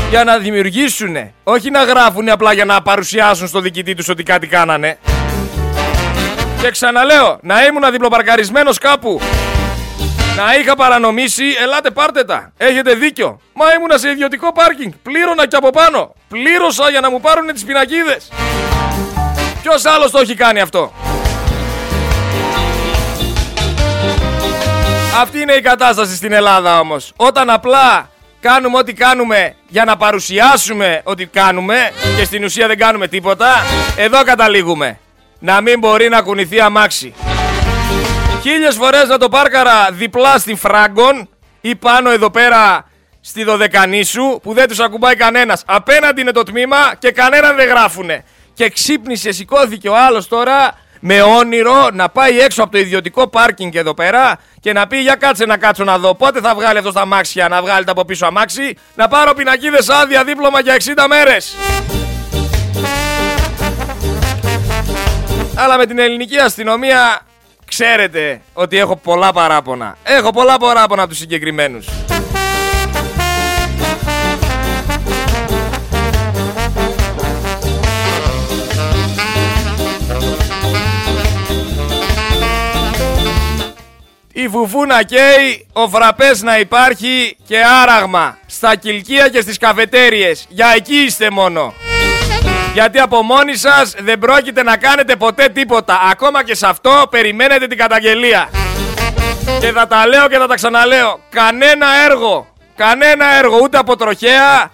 για 0.09 0.23
να 0.23 0.37
δημιουργήσουν. 0.37 1.15
Όχι 1.43 1.69
να 1.69 1.83
γράφουν 1.83 2.29
απλά 2.29 2.53
για 2.53 2.65
να 2.65 2.81
παρουσιάσουν 2.81 3.47
στο 3.47 3.59
διοικητή 3.59 3.93
τους 3.93 4.09
ότι 4.09 4.23
κάτι 4.23 4.47
κάνανε. 4.47 4.97
Και 6.65 6.71
ξαναλέω, 6.71 7.39
να 7.41 7.65
ήμουν 7.65 7.91
διπλοπαρκαρισμένος 7.91 8.77
κάπου. 8.77 9.21
Να 10.35 10.55
είχα 10.59 10.75
παρανομήσει, 10.75 11.43
ελάτε 11.61 11.91
πάρτε 11.91 12.23
τα. 12.23 12.51
Έχετε 12.57 12.93
δίκιο. 12.93 13.39
Μα 13.53 13.73
ήμουνα 13.73 13.97
σε 13.97 14.09
ιδιωτικό 14.09 14.53
πάρκινγκ. 14.53 14.91
Πλήρωνα 15.03 15.47
και 15.47 15.55
από 15.55 15.69
πάνω. 15.69 16.15
Πλήρωσα 16.29 16.89
για 16.89 16.99
να 16.99 17.09
μου 17.09 17.21
πάρουν 17.21 17.53
τις 17.53 17.65
πινακίδες. 17.65 18.31
Ποιος 19.61 19.85
άλλος 19.85 20.11
το 20.11 20.19
έχει 20.19 20.35
κάνει 20.35 20.61
αυτό; 20.61 20.93
Αυτή 25.21 25.41
είναι 25.41 25.53
η 25.53 25.61
κατάσταση 25.61 26.15
στην 26.15 26.31
Ελλάδα 26.31 26.79
όμως. 26.79 27.13
Όταν 27.15 27.49
απλά 27.49 28.09
κάνουμε 28.39 28.77
ό,τι 28.77 28.93
κάνουμε 28.93 29.55
για 29.67 29.85
να 29.85 29.97
παρουσιάσουμε 29.97 31.01
ό,τι 31.03 31.25
κάνουμε 31.25 31.91
και 32.17 32.23
στην 32.23 32.43
ουσία 32.43 32.67
δεν 32.67 32.77
κάνουμε 32.77 33.07
τίποτα, 33.07 33.53
εδώ 33.97 34.23
καταλήγουμε 34.23 34.99
να 35.45 35.61
μην 35.61 35.79
μπορεί 35.79 36.09
να 36.09 36.21
κουνηθεί 36.21 36.59
αμάξι. 36.59 37.13
Χίλιες 38.41 38.75
φορές 38.75 39.07
να 39.07 39.17
το 39.17 39.29
πάρκαρα 39.29 39.89
διπλά 39.91 40.37
στην 40.37 40.57
Φράγκον 40.57 41.29
ή 41.61 41.75
πάνω 41.75 42.11
εδώ 42.11 42.31
πέρα 42.31 42.85
στη 43.21 43.43
Δωδεκανήσου 43.43 44.39
που 44.43 44.53
δεν 44.53 44.67
τους 44.67 44.79
ακουμπάει 44.79 45.15
κανένας. 45.15 45.63
Απέναντι 45.65 46.21
είναι 46.21 46.31
το 46.31 46.43
τμήμα 46.43 46.77
και 46.99 47.11
κανέναν 47.11 47.55
δεν 47.55 47.67
γράφουνε. 47.67 48.23
Και 48.53 48.69
ξύπνησε, 48.69 49.31
σηκώθηκε 49.31 49.89
ο 49.89 49.97
άλλος 49.97 50.27
τώρα 50.27 50.77
με 50.99 51.21
όνειρο 51.21 51.89
να 51.93 52.09
πάει 52.09 52.39
έξω 52.39 52.63
από 52.63 52.71
το 52.71 52.77
ιδιωτικό 52.77 53.27
πάρκινγκ 53.27 53.75
εδώ 53.75 53.93
πέρα 53.93 54.39
και 54.59 54.73
να 54.73 54.87
πει 54.87 54.97
για 54.97 55.15
κάτσε 55.15 55.45
να 55.45 55.57
κάτσω 55.57 55.83
να 55.83 55.97
δω 55.97 56.15
πότε 56.15 56.39
θα 56.39 56.55
βγάλει 56.55 56.77
αυτός 56.77 56.93
τα 56.93 57.01
αμάξια 57.01 57.47
να 57.47 57.61
βγάλει 57.61 57.85
τα 57.85 57.91
από 57.91 58.05
πίσω 58.05 58.25
αμάξι 58.25 58.77
να 58.95 59.07
πάρω 59.07 59.33
πινακίδες 59.33 59.89
άδεια 59.89 60.23
δίπλωμα 60.23 60.59
για 60.59 60.75
60 60.75 61.05
μέρες. 61.09 61.55
Αλλά 65.57 65.77
με 65.77 65.85
την 65.85 65.99
ελληνική 65.99 66.37
αστυνομία 66.37 67.21
ξέρετε 67.65 68.41
ότι 68.53 68.77
έχω 68.77 68.95
πολλά 68.95 69.33
παράπονα. 69.33 69.97
Έχω 70.03 70.31
πολλά 70.31 70.57
παράπονα 70.57 71.01
από 71.01 71.09
τους 71.09 71.19
συγκεκριμένους. 71.19 71.87
η 84.37 84.47
φουφού 84.47 84.85
να 84.85 85.03
καίει, 85.03 85.67
ο 85.73 85.89
φραπές 85.89 86.41
να 86.41 86.59
υπάρχει 86.59 87.37
και 87.47 87.57
άραγμα 87.83 88.37
στα 88.45 88.75
κυλκία 88.75 89.29
και 89.29 89.41
στις 89.41 89.57
καφετέριες. 89.57 90.45
Για 90.49 90.73
εκεί 90.75 90.95
είστε 90.95 91.29
μόνο. 91.29 91.73
Γιατί 92.75 92.99
από 92.99 93.21
μόνοι 93.21 93.55
σας 93.55 93.93
δεν 93.99 94.19
πρόκειται 94.19 94.63
να 94.63 94.77
κάνετε 94.77 95.15
ποτέ 95.15 95.47
τίποτα. 95.49 95.99
Ακόμα 96.11 96.43
και 96.43 96.55
σε 96.55 96.67
αυτό 96.67 97.07
περιμένετε 97.09 97.67
την 97.67 97.77
καταγγελία. 97.77 98.49
Και 99.59 99.71
θα 99.71 99.87
τα 99.87 100.07
λέω 100.07 100.27
και 100.27 100.37
θα 100.37 100.47
τα 100.47 100.55
ξαναλέω. 100.55 101.19
Κανένα 101.29 101.87
έργο, 102.09 102.47
κανένα 102.75 103.37
έργο 103.37 103.59
ούτε 103.63 103.77
από 103.77 103.95
τροχέα, 103.95 104.71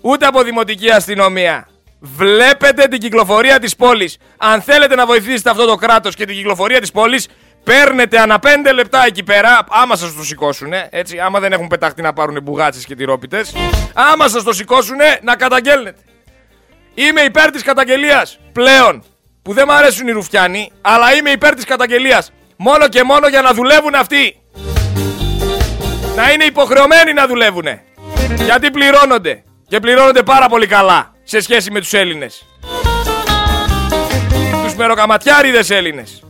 ούτε 0.00 0.26
από 0.26 0.42
δημοτική 0.42 0.90
αστυνομία. 0.90 1.68
Βλέπετε 2.00 2.86
την 2.88 3.00
κυκλοφορία 3.00 3.58
της 3.58 3.76
πόλης. 3.76 4.16
Αν 4.36 4.62
θέλετε 4.62 4.94
να 4.94 5.06
βοηθήσετε 5.06 5.50
αυτό 5.50 5.66
το 5.66 5.74
κράτος 5.74 6.14
και 6.14 6.24
την 6.24 6.36
κυκλοφορία 6.36 6.80
της 6.80 6.90
πόλης, 6.90 7.28
Παίρνετε 7.64 8.18
ανά 8.18 8.38
5 8.38 8.72
λεπτά 8.74 9.04
εκεί 9.06 9.22
πέρα, 9.22 9.64
άμα 9.70 9.96
σας 9.96 10.14
το 10.14 10.24
σηκώσουν, 10.24 10.72
έτσι, 10.90 11.18
άμα 11.18 11.40
δεν 11.40 11.52
έχουν 11.52 11.66
πεταχτεί 11.66 12.02
να 12.02 12.12
πάρουν 12.12 12.42
μπουγάτσες 12.42 12.84
και 12.84 12.94
τυρόπιτες, 12.94 13.54
άμα 13.94 14.28
σας 14.28 14.42
το 14.42 14.52
σηκώσουν, 14.52 14.96
να 15.22 15.36
καταγγέλνετε. 15.36 16.00
Είμαι 16.94 17.20
υπέρ 17.20 17.50
της 17.50 17.62
καταγγελίας 17.62 18.38
πλέον. 18.52 19.04
Που 19.42 19.52
δεν 19.52 19.64
μου 19.68 19.74
αρέσουν 19.74 20.08
οι 20.08 20.10
ρουφιάνοι, 20.10 20.72
αλλά 20.80 21.14
είμαι 21.14 21.30
υπέρ 21.30 21.54
της 21.54 21.64
καταγγελίας. 21.64 22.32
Μόνο 22.56 22.88
και 22.88 23.02
μόνο 23.02 23.28
για 23.28 23.42
να 23.42 23.52
δουλεύουν 23.52 23.94
αυτοί. 23.94 24.40
Να 26.16 26.32
είναι 26.32 26.44
υποχρεωμένοι 26.44 27.12
να 27.12 27.26
δουλεύουν. 27.26 27.66
Γιατί 28.44 28.70
πληρώνονται. 28.70 29.42
Και 29.68 29.80
πληρώνονται 29.80 30.22
πάρα 30.22 30.48
πολύ 30.48 30.66
καλά 30.66 31.14
σε 31.24 31.40
σχέση 31.40 31.70
με 31.70 31.80
τους 31.80 31.92
Έλληνες. 31.92 32.46
Τους 34.64 34.74
μεροκαματιάριδες 34.74 35.70
Έλληνες. 35.70 36.22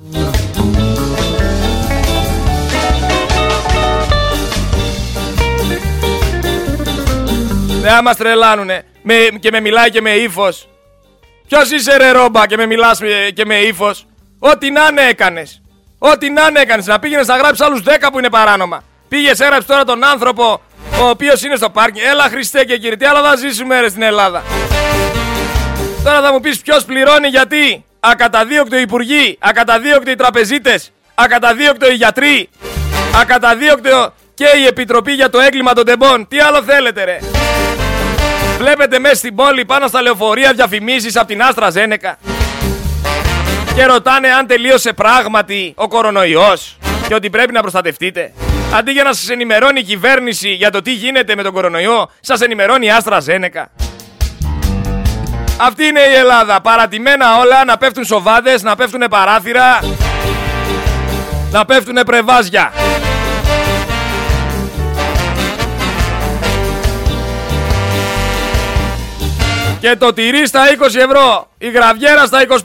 Δεν 7.80 8.00
μα 8.02 8.14
τρελάνουνε. 8.14 8.84
Με, 9.02 9.14
και 9.40 9.50
με 9.50 9.60
μιλάει 9.60 9.90
και 9.90 10.00
με 10.00 10.10
ύφος. 10.10 10.68
Ποιος 11.49 11.70
είσαι 11.70 11.96
ρε 11.96 12.10
ρόμπα 12.10 12.46
και 12.46 12.56
με 12.56 12.66
μιλάς 12.66 13.00
και 13.34 13.44
με 13.46 13.54
ύφος. 13.54 14.06
Ό,τι 14.38 14.70
να 14.70 14.87
είναι 14.90 15.02
έκανες. 15.08 15.62
Ό,τι 15.99 16.30
να 16.30 16.46
είναι 16.49 16.60
έκανες. 16.60 16.87
Να 16.87 16.99
πήγαινες 16.99 17.26
να 17.26 17.37
γράψεις 17.37 17.60
άλλους 17.66 17.82
10 17.82 18.10
που 18.12 18.18
είναι 18.18 18.30
παράνομα. 18.30 18.82
Πήγες, 19.08 19.40
έγραψε 19.40 19.66
τώρα 19.66 19.84
τον 19.84 20.04
άνθρωπο 20.04 20.60
ο 21.00 21.08
οποίος 21.08 21.42
είναι 21.42 21.56
στο 21.56 21.70
πάρκι. 21.70 22.00
Έλα 22.00 22.22
Χριστέ 22.22 22.64
και 22.64 22.76
κύριε, 22.76 22.96
τι 22.96 23.04
άλλα 23.04 23.22
θα 23.22 23.37
ζήσουμε 23.37 23.80
ρε 23.80 23.88
στην 23.88 24.02
Ελλάδα. 24.02 24.42
Τώρα 26.04 26.20
θα 26.20 26.32
μου 26.32 26.40
πεις 26.40 26.60
ποιος 26.60 26.84
πληρώνει 26.84 27.28
γιατί. 27.28 27.84
Ακαταδίωκτο 28.00 28.76
οι 28.76 28.80
υπουργοί, 28.80 29.38
ακαταδίωκτο 29.40 30.10
οι 30.10 30.14
τραπεζίτες, 30.14 30.92
ακαταδίωκτο 31.14 31.90
οι 31.90 31.94
γιατροί, 31.94 32.49
ακαταδίωκτο 33.20 34.12
και 34.34 34.46
η 34.62 34.66
Επιτροπή 34.66 35.12
για 35.12 35.30
το 35.30 35.40
έγκλημα 35.40 35.72
των 35.72 35.84
τεμπών. 35.84 36.28
Τι 36.28 36.38
άλλο 36.38 36.62
θέλετε 36.62 37.04
ρε. 37.04 37.18
Βλέπετε 38.61 38.99
μέσα 38.99 39.14
στην 39.14 39.35
πόλη 39.35 39.64
πάνω 39.64 39.87
στα 39.87 40.02
λεωφορεία 40.02 40.52
διαφημίσεις 40.52 41.17
από 41.17 41.26
την 41.26 41.43
Άστρα 41.43 41.71
Ζένεκα. 41.71 42.17
Και 43.75 43.85
ρωτάνε 43.85 44.29
αν 44.29 44.47
τελείωσε 44.47 44.93
πράγματι 44.93 45.73
ο 45.76 45.88
κορονοϊός 45.88 46.79
και 47.09 47.14
ότι 47.14 47.31
πρέπει 47.31 47.52
να 47.52 47.61
προστατευτείτε. 47.61 48.33
Αντί 48.75 48.90
για 48.90 49.02
να 49.02 49.12
σας 49.12 49.29
ενημερώνει 49.29 49.81
η 49.81 49.83
κυβέρνηση 49.83 50.49
για 50.49 50.71
το 50.71 50.83
τι 50.83 50.93
γίνεται 50.93 51.37
με 51.37 51.43
τον 51.43 51.52
κορονοϊό, 51.52 52.11
σας 52.21 52.40
ενημερώνει 52.40 52.87
η 52.87 52.90
Άστρα 52.90 53.21
Ζένεκα. 53.21 53.71
Αυτή 55.61 55.85
είναι 55.85 56.00
η 56.00 56.14
Ελλάδα. 56.14 56.61
Παρατημένα 56.61 57.38
όλα 57.38 57.64
να 57.64 57.76
πέφτουν 57.76 58.05
σοβάδες, 58.05 58.62
να 58.62 58.76
πέφτουν 58.76 59.02
παράθυρα, 59.11 59.81
να 61.50 61.64
πέφτουν 61.64 62.02
πρεβάζια. 62.07 62.73
Και 69.80 69.96
το 69.96 70.12
τυρί 70.12 70.46
στα 70.46 70.62
20 70.78 70.94
ευρώ. 70.94 71.50
Η 71.58 71.70
γραβιέρα 71.70 72.26
στα 72.26 72.46
25. 72.49 72.56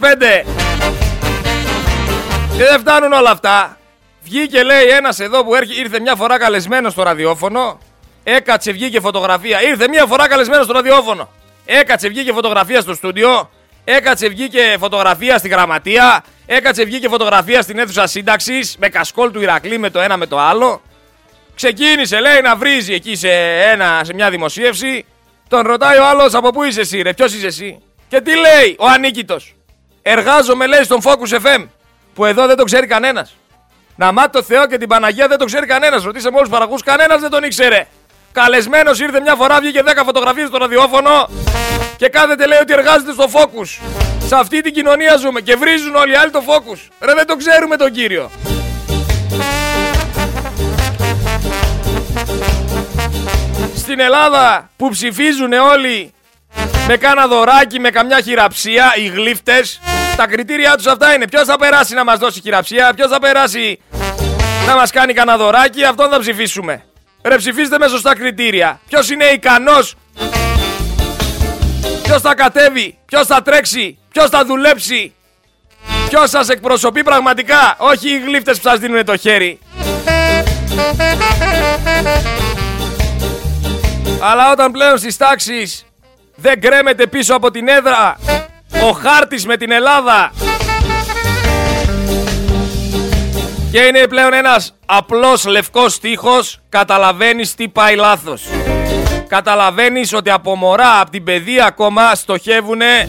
Και 2.58 2.64
δεν 2.64 2.80
φτάνουν 2.80 3.14
όλα 3.14 3.30
αυτά. 3.30 3.78
Βγήκε 4.24 4.64
λέει 4.64 4.84
ένας 4.84 5.20
εδώ 5.20 5.44
που 5.44 5.52
ήρθε 5.80 6.00
μια 6.00 6.16
φορά 6.16 6.38
καλεσμένος 6.38 6.92
στο 6.92 7.04
ραδιόφωνο. 7.04 7.80
Έκατσε, 8.24 8.72
βγήκε 8.72 9.00
φωτογραφία. 9.00 9.62
Ήρθε 9.62 9.88
μια 9.88 10.06
φορά 10.06 10.28
καλεσμένος 10.28 10.66
στο 10.66 10.74
ραδιόφωνο. 10.74 11.30
Έκατσε, 11.66 12.08
βγήκε 12.08 12.34
φωτογραφία 12.34 12.82
στο 12.82 12.94
στούντιο. 12.94 13.50
Έκατσε, 13.84 14.28
βγήκε 14.28 14.76
φωτογραφία 14.80 15.38
στη 15.38 15.48
γραμματεία. 15.48 16.24
Έκατσε, 16.46 16.84
βγήκε 16.84 17.08
φωτογραφία 17.08 17.62
στην 17.62 17.80
αίθουσα 17.80 18.08
σύνταξης. 18.08 18.76
Με 18.78 18.90
κασκόλ 18.90 19.32
του 19.32 19.42
Ηρακλή 19.42 19.78
με 19.78 19.90
το 19.90 20.00
ένα 20.00 20.18
με 20.18 20.26
το 20.26 20.40
άλλο. 20.40 20.82
Ξεκίνησε, 21.56 22.20
λέει, 22.20 22.42
να 22.42 22.56
βρίζει 22.56 22.94
εκεί 22.94 23.16
σε, 23.16 23.32
ένα, 23.72 24.02
σε 24.04 24.14
μια 24.14 24.30
δημοσίευση. 24.30 25.06
Τον 25.48 25.62
ρωτάει 25.62 25.98
ο 25.98 26.06
άλλος 26.06 26.34
από 26.34 26.50
πού 26.50 26.64
είσαι 26.64 26.82
εσύ, 26.82 27.02
ρε, 27.02 27.14
ποιος 27.14 27.34
είσαι 27.34 27.48
εσύ; 27.48 27.82
Και 28.08 28.22
τι 28.22 28.32
λέει 28.36 28.76
ο 28.80 28.86
ανίκητος. 28.86 29.56
Εργάζομαι, 30.02 30.68
λέει, 30.68 30.84
στον 30.84 31.02
Focus 31.04 31.36
FM. 31.36 31.68
Που 32.14 32.26
εδώ 32.26 32.48
δεν 32.48 32.58
το 32.58 32.64
ξέρει 32.64 32.88
κανένας. 32.88 33.36
Να 33.96 34.12
μάθει 34.12 34.30
το 34.30 34.44
Θεό 34.44 34.68
και 34.68 34.78
την 34.78 34.88
Παναγία 34.88 35.28
δεν 35.28 35.38
το 35.38 35.46
ξέρει 35.46 35.66
κανένας. 35.66 36.04
Ρωτήσε 36.04 36.28
όλους 36.28 36.40
τους 36.42 36.50
παραγού, 36.50 36.76
κανένας 36.86 37.22
δεν 37.22 37.30
τον 37.30 37.44
ήξερε. 37.44 37.88
Καλεσμένος 38.32 39.00
ήρθε 39.00 39.20
μια 39.20 39.36
φορά, 39.36 39.60
βγήκε 39.60 39.82
10 39.84 40.04
φωτογραφίες 40.06 40.48
στο 40.48 40.58
ραδιόφωνο 40.58 41.30
και 41.98 42.10
κάθεται 42.10 42.48
λέει 42.48 42.60
ότι 42.62 42.74
εργάζεται 42.74 43.12
στο 43.12 43.30
Focus. 43.34 43.80
Σε 44.28 44.36
αυτή 44.36 44.62
την 44.62 44.74
κοινωνία 44.74 45.16
ζούμε 45.16 45.42
και 45.42 45.56
βρίζουν 45.56 45.96
όλοι 45.96 46.12
οι 46.12 46.16
άλλοι 46.16 46.32
το 46.32 46.44
Focus. 46.48 46.90
Ρε 47.00 47.14
δεν 47.14 47.28
το 47.28 47.36
ξέρουμε 47.36 47.76
τον 47.76 47.92
κύριο. 47.92 48.32
Στην 53.86 54.00
Ελλάδα 54.00 54.70
που 54.78 54.90
ψηφίζουν 54.90 55.54
όλοι 55.54 56.14
με 56.88 56.98
κάνα 56.98 57.28
δωράκι, 57.28 57.80
με 57.80 57.90
καμιά 57.90 58.22
χειραψία, 58.22 58.94
οι 58.98 59.08
γλύφτες, 59.08 59.80
τα 60.16 60.28
κριτήριά 60.28 60.76
τους 60.76 60.86
αυτά 60.86 61.14
είναι. 61.14 61.28
Ποιος 61.28 61.46
θα 61.46 61.58
περάσει 61.58 61.94
να 61.94 62.04
μας 62.04 62.18
δώσει 62.18 62.42
χειραψία, 62.42 62.94
ποιος 62.96 63.10
θα 63.10 63.20
περάσει 63.20 63.80
να 64.68 64.76
μας 64.76 64.92
κάνει 64.92 65.14
κανένα 65.14 65.38
δωράκι, 65.38 65.84
αυτόν 65.84 66.10
θα 66.10 66.20
ψηφίσουμε. 66.20 66.84
Ρε 67.24 67.36
ψηφίστε 67.36 67.78
με 67.78 67.88
σωστά 67.88 68.16
κριτήρια. 68.16 68.80
Ποιος 68.88 69.10
είναι 69.10 69.26
ικανός, 69.26 69.96
ποιος 72.04 72.22
θα 72.22 72.36
κατέβει, 72.36 72.98
ποιος 73.06 73.28
θα 73.28 73.42
τρέξει, 73.42 73.98
ποιος 74.12 74.30
θα 74.30 74.46
δουλέψει, 74.46 75.14
ποιος 76.10 76.30
σας 76.30 76.50
εκπροσωπεί 76.50 77.04
πραγματικά, 77.04 77.76
όχι 77.78 78.10
οι 78.10 78.20
γλύφτες 78.20 78.60
που 78.60 78.70
σας 78.70 78.80
δίνουν 78.80 79.06
το 79.06 79.18
χέρι. 79.18 79.60
Αλλά 84.28 84.52
όταν 84.52 84.72
πλέον 84.72 84.98
στις 84.98 85.18
τάξεις 85.18 85.86
δεν 86.36 86.62
κρέμεται 86.62 87.08
πίσω 87.08 87.36
από 87.36 87.52
την 87.52 87.68
έδρα 87.68 88.18
ο 88.84 88.92
χάρτης 88.92 89.46
με 89.46 89.58
την 89.58 89.72
Ελλάδα 89.72 90.32
και 93.72 93.80
είναι 93.80 94.08
πλέον 94.08 94.34
ένας 94.34 94.74
απλός 94.86 95.46
λευκός 95.46 96.00
τείχος 96.00 96.60
καταλαβαίνεις 96.70 97.56
τι 97.56 97.68
πάει 97.68 97.96
λάθος. 97.96 98.44
Καταλαβαίνεις 99.28 100.14
ότι 100.14 100.30
από 100.30 100.56
μωρά, 100.56 101.00
από 101.00 101.12
την 101.12 101.24
παιδεία 101.24 101.66
ακόμα 101.66 102.16
στοχεύουνε 102.16 103.08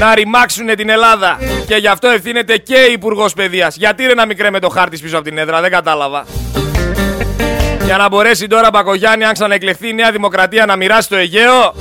να 0.00 0.14
ρημάξουν 0.14 0.66
την 0.66 0.88
Ελλάδα. 0.88 1.38
Και 1.66 1.76
γι' 1.76 1.88
αυτό 1.88 2.08
ευθύνεται 2.08 2.56
και 2.56 2.76
η 2.76 2.92
Υπουργός 2.92 3.34
Παιδείας. 3.34 3.76
Γιατί 3.76 4.06
ρε 4.06 4.14
να 4.14 4.26
μην 4.26 4.36
κρέμεται 4.36 4.66
ο 4.66 4.68
χάρτης 4.68 5.00
πίσω 5.00 5.16
από 5.16 5.24
την 5.24 5.38
έδρα, 5.38 5.60
δεν 5.60 5.70
κατάλαβα. 5.70 6.24
Για 7.84 7.96
να 7.96 8.08
μπορέσει 8.08 8.46
τώρα 8.46 8.70
Μπακογιάννη, 8.70 9.24
αν 9.24 9.32
ξαναεκλεχθεί 9.32 9.88
η 9.88 9.92
Νέα 9.92 10.10
Δημοκρατία, 10.10 10.66
να 10.66 10.76
μοιράσει 10.76 11.08
το 11.08 11.16
Αιγαίο. 11.16 11.74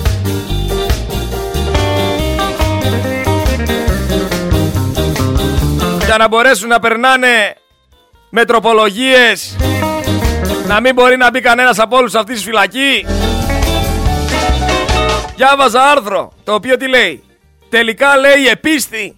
για 6.06 6.18
να 6.18 6.28
μπορέσουν 6.28 6.68
να 6.70 6.80
περνάνε 6.80 7.56
με 8.30 8.46
τροπολογίες 8.46 9.56
να 10.68 10.80
μην 10.80 10.94
μπορεί 10.94 11.18
να 11.18 11.30
μπει 11.30 11.42
κανένας 11.42 11.80
από 11.80 11.98
όλους 11.98 12.16
αυτής 12.16 12.38
τη 12.38 12.44
φυλακή. 12.44 13.06
Διάβαζα 15.36 15.82
άρθρο 15.82 16.34
το 16.44 16.54
οποίο 16.54 16.78
τι 16.78 16.88
λέει; 16.88 17.24
Τελικά 17.70 18.18
λέει 18.18 18.48
επίστη 18.52 19.16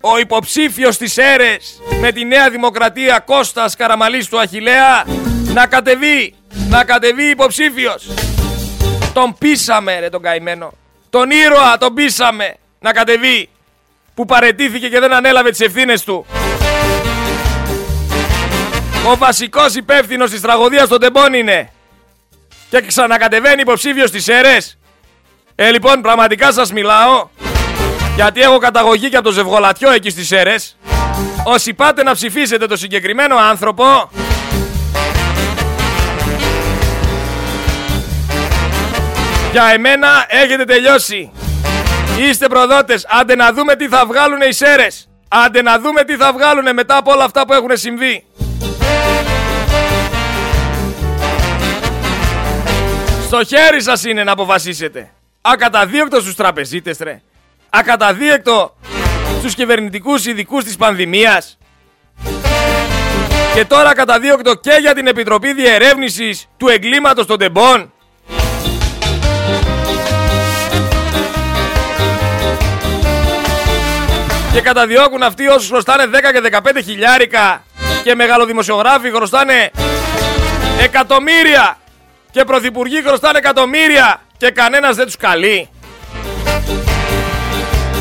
ο 0.00 0.18
υποψήφιος 0.18 0.96
της 0.96 1.16
ΕΡΕΣ 1.16 1.80
με 2.00 2.12
τη 2.12 2.24
Νέα 2.24 2.50
Δημοκρατία 2.50 3.18
Κώστας 3.18 3.76
Καραμαλής 3.76 4.28
του 4.28 4.40
Αχιλέα 4.40 5.04
να 5.54 5.66
κατεβεί, 5.66 6.34
να 6.68 6.84
κατεβεί 6.84 7.30
υποψήφιος. 7.30 8.08
Τον 9.12 9.34
πείσαμε 9.38 9.98
ρε 9.98 10.08
τον 10.08 10.22
καημένο. 10.22 10.72
Τον 11.10 11.30
ήρωα 11.30 11.78
τον 11.78 11.94
πείσαμε 11.94 12.54
να 12.80 12.92
κατεβεί 12.92 13.48
που 14.14 14.24
παρετήθηκε 14.24 14.88
και 14.88 15.00
δεν 15.00 15.12
ανέλαβε 15.12 15.50
τις 15.50 15.60
ευθύνες 15.60 16.04
του. 16.04 16.26
Ο 19.06 19.16
βασικός 19.16 19.74
υπεύθυνος 19.74 20.30
της 20.30 20.40
τραγωδίας 20.40 20.88
των 20.88 21.00
τεμπών 21.00 21.34
είναι. 21.34 21.72
Και 22.70 22.80
ξανακατεβαίνει 22.80 23.60
υποψήφιος 23.60 24.10
της 24.10 24.28
ΕΡΕΣ. 24.28 24.78
Ε, 25.54 25.70
λοιπόν, 25.70 26.00
πραγματικά 26.00 26.52
σας 26.52 26.72
μιλάω. 26.72 27.28
Γιατί 28.14 28.40
έχω 28.40 28.58
καταγωγή 28.58 29.08
και 29.08 29.16
από 29.16 29.24
το 29.24 29.32
ζευγολατιό 29.32 29.90
εκεί 29.90 30.10
στις 30.10 30.26
ΣΕΡΕΣ. 30.26 30.76
Όσοι 31.44 31.74
πάτε 31.74 32.02
να 32.02 32.12
ψηφίσετε 32.12 32.66
το 32.66 32.76
συγκεκριμένο 32.76 33.36
άνθρωπο... 33.36 34.10
Για 39.54 39.70
εμένα 39.72 40.24
έχετε 40.28 40.64
τελειώσει. 40.64 41.32
Είστε 42.18 42.46
προδότες. 42.46 43.06
Άντε 43.20 43.34
να 43.34 43.52
δούμε 43.52 43.76
τι 43.76 43.88
θα 43.88 44.06
βγάλουν 44.06 44.40
οι 44.40 44.52
ΣΕΡΕΣ. 44.52 45.08
Άντε 45.28 45.62
να 45.62 45.78
δούμε 45.78 46.04
τι 46.04 46.16
θα 46.16 46.32
βγάλουν 46.32 46.74
μετά 46.74 46.96
από 46.96 47.12
όλα 47.12 47.24
αυτά 47.24 47.46
που 47.46 47.52
έχουν 47.52 47.76
συμβεί. 47.76 48.24
Στο 53.26 53.44
χέρι 53.44 53.82
σας 53.82 54.04
είναι 54.04 54.24
να 54.24 54.32
αποφασίσετε. 54.32 55.10
Ακαταδίωκτο 55.40 56.20
στους 56.20 56.34
τραπεζίτες 56.34 56.96
τρε. 56.96 57.20
Ακαταδίωκτο 57.70 58.76
στους 59.38 59.54
κυβερνητικούς 59.54 60.26
ειδικούς 60.26 60.64
της 60.64 60.76
πανδημίας. 60.76 61.58
Και 63.54 63.64
τώρα 63.64 63.88
ακαταδίωκτο 63.88 64.54
και 64.54 64.76
για 64.80 64.94
την 64.94 65.06
Επιτροπή 65.06 65.52
Διερεύνησης 65.52 66.46
του 66.56 66.68
Εγκλήματος 66.68 67.26
των 67.26 67.38
Τεμπών. 67.38 67.92
Και 74.54 74.60
καταδιώκουν 74.60 75.22
αυτοί 75.22 75.46
όσους 75.46 75.68
χρωστάνε 75.68 76.04
10 76.06 76.08
και 76.32 76.60
15 76.78 76.80
χιλιάρικα 76.84 77.64
και 78.02 78.14
μεγαλοδημοσιογράφοι 78.14 79.10
χρωστάνε 79.10 79.70
εκατομμύρια 80.80 81.78
και 82.30 82.44
πρωθυπουργοί 82.44 83.02
χρωστάνε 83.02 83.38
εκατομμύρια 83.38 84.20
και 84.36 84.50
κανένας 84.50 84.96
δεν 84.96 85.04
τους 85.04 85.16
καλεί. 85.16 85.68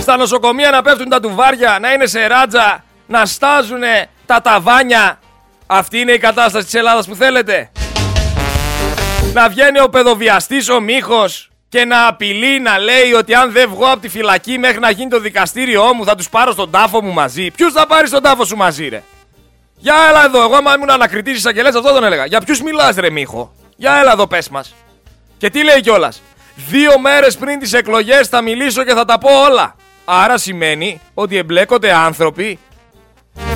Στα 0.02 0.18
νοσοκομεία 0.18 0.70
να 0.72 0.82
πέφτουν 0.82 1.10
τα 1.10 1.20
τουβάρια, 1.20 1.78
να 1.82 1.94
είναι 1.94 2.06
σε 2.06 2.28
ράτζα, 2.28 2.84
να 3.08 3.26
στάζουν 3.26 3.82
τα 4.26 4.42
ταβάνια. 4.42 5.20
Αυτή 5.68 6.00
είναι 6.00 6.12
η 6.12 6.18
κατάσταση 6.18 6.66
της 6.66 6.74
Ελλάδας 6.74 7.08
που 7.08 7.16
θέλετε. 7.16 7.72
Να 9.34 9.50
βγαίνει 9.50 9.80
ο 9.80 9.90
παιδοβιαστής 9.90 10.70
ο 10.70 10.80
Μίχος 10.80 11.50
και 11.74 11.86
να 11.86 12.08
απειλεί 12.08 12.60
να 12.60 12.80
λέει 12.80 13.14
ότι 13.14 13.34
αν 13.34 13.52
δεν 13.52 13.70
βγω 13.70 13.86
από 13.92 14.00
τη 14.02 14.10
φυλακή 14.10 14.58
μέχρι 14.58 14.80
να 14.80 14.90
γίνει 14.90 15.10
το 15.10 15.20
δικαστήριό 15.20 15.94
μου 15.94 16.06
θα 16.06 16.16
τους 16.16 16.30
πάρω 16.30 16.52
στον 16.52 16.72
τάφο 16.72 17.04
μου 17.04 17.14
μαζί. 17.14 17.52
Ποιους 17.52 17.74
θα 17.74 17.88
πάρεις 17.88 18.10
στον 18.10 18.22
τάφο 18.22 18.46
σου 18.46 18.56
μαζί 18.56 18.88
ρε; 18.88 19.04
Για 19.78 19.96
έλα 20.10 20.26
εδώ, 20.26 20.44
εγώ 20.44 20.56
άμα 20.56 20.74
ήμουν 20.76 20.90
ανακριτής 20.90 21.38
εισαγγελέας 21.38 21.76
αυτό 21.76 21.94
τον 21.94 22.04
έλεγα. 22.04 22.26
Για 22.26 22.42
ποιους 22.42 22.62
μιλάς 22.62 22.96
ρε 22.96 23.10
Μίχο. 23.10 23.54
Για 23.76 23.96
έλα 23.96 24.12
εδώ 24.12 24.28
πες 24.28 24.50
μας. 24.50 24.76
Και 25.38 25.50
τι 25.50 25.64
λέει 25.64 25.82
κιόλας; 25.82 26.22
Δύο 26.56 27.00
μέρες 27.00 27.38
πριν 27.38 27.60
τις 27.60 27.74
εκλογές 27.74 28.28
θα 28.28 28.42
μιλήσω 28.42 28.84
και 28.84 28.94
θα 28.94 29.06
τα 29.06 29.18
πω 29.18 29.30
όλα. 29.50 29.76
Άρα 30.06 30.38
σημαίνει 30.38 31.02
ότι 31.14 31.38
εμπλέκονται 31.38 31.94
άνθρωποι 31.94 32.60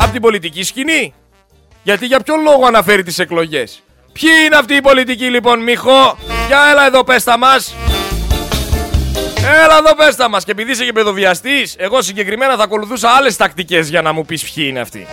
από 0.02 0.12
την 0.12 0.22
πολιτική 0.22 0.64
σκηνή. 0.64 1.14
Γιατί 1.84 2.06
για 2.06 2.20
ποιον 2.20 2.42
λόγο 2.42 2.66
αναφέρει 2.66 3.04
τις 3.04 3.20
εκλογές; 3.20 3.84
Ποιοι 4.14 4.30
είναι 4.46 4.56
αυτοί 4.56 4.76
οι 4.76 4.82
πολιτικοί 4.82 5.26
λοιπόν 5.30 5.60
Μιχώ. 5.60 6.18
Για 6.48 6.60
έλα 6.72 6.86
εδώ 6.86 7.04
πες 7.04 7.24
τα 7.24 7.38
μας. 7.38 7.76
Έλα 9.48 9.78
εδώ 9.78 9.96
πες 9.96 10.16
τα 10.16 10.30
μας. 10.30 10.44
Και 10.44 10.52
επειδή 10.52 10.72
είσαι 10.72 10.86
και 10.86 10.92
παιδοβιαστής, 10.92 11.76
εγώ 11.78 12.02
συγκεκριμένα 12.02 12.56
θα 12.56 12.64
ακολουθούσα 12.64 13.10
άλλες 13.10 13.36
τακτικές 13.36 13.90
για 13.90 14.02
να 14.02 14.14
μου 14.14 14.26
πεις 14.26 14.52
ποιοι 14.52 14.66
είναι 14.68 14.80
αυτοί. 14.80 15.08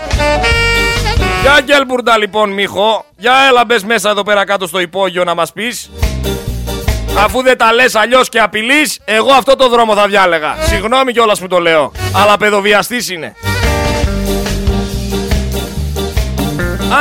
Για 1.42 1.60
Γκέλμπουρντα 1.62 2.18
λοιπόν 2.18 2.50
Μίχο, 2.50 3.04
για 3.16 3.32
έλα 3.48 3.64
μπες 3.64 3.84
μέσα 3.84 4.10
εδώ 4.10 4.22
πέρα 4.22 4.44
κάτω 4.44 4.66
στο 4.66 4.78
υπόγειο 4.80 5.24
να 5.24 5.34
μας 5.34 5.52
πεις. 5.52 5.90
Αφού 7.18 7.42
δεν 7.42 7.58
τα 7.58 7.72
λες 7.72 7.94
αλλιώς 7.94 8.28
και 8.28 8.40
απειλείς, 8.40 8.98
εγώ 9.04 9.32
αυτό 9.32 9.56
το 9.56 9.68
δρόμο 9.68 9.94
θα 9.94 10.06
διάλεγα. 10.06 10.54
Συγγνώμη 10.66 11.12
κιόλας 11.12 11.40
που 11.40 11.46
το 11.46 11.58
λέω, 11.58 11.92
αλλά 12.14 12.36
παιδοβιαστής 12.36 13.10
είναι. 13.10 13.34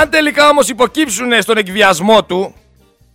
Αν 0.02 0.10
τελικά 0.10 0.50
όμως 0.50 0.70
υποκύψουν 0.70 1.42
στον 1.42 1.58
εκβιασμό 1.58 2.24
του 2.24 2.56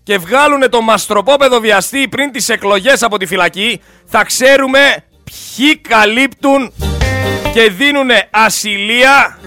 και 0.09 0.19
βγάλουν 0.19 0.71
το 0.71 0.81
μαστροπό 0.81 1.37
παιδοβιαστή 1.37 2.09
πριν 2.09 2.33
τις 2.33 2.49
εκλογές 2.49 3.03
από 3.03 3.19
τη 3.19 3.27
φυλακή, 3.27 3.81
θα 4.05 4.25
ξέρουμε 4.25 5.05
ποιοι 5.25 5.77
καλύπτουν 5.77 6.73
και 7.53 7.71
δίνουν 7.71 8.09
ασυλία 8.31 9.39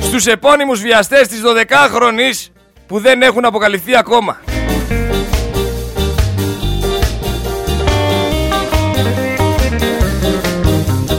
στους 0.00 0.26
επώνυμους 0.26 0.80
βιαστές 0.80 1.28
της 1.28 1.42
12χρονης 1.44 2.52
που 2.86 2.98
δεν 2.98 3.22
έχουν 3.22 3.44
αποκαλυφθεί 3.44 3.96
ακόμα. 3.96 4.40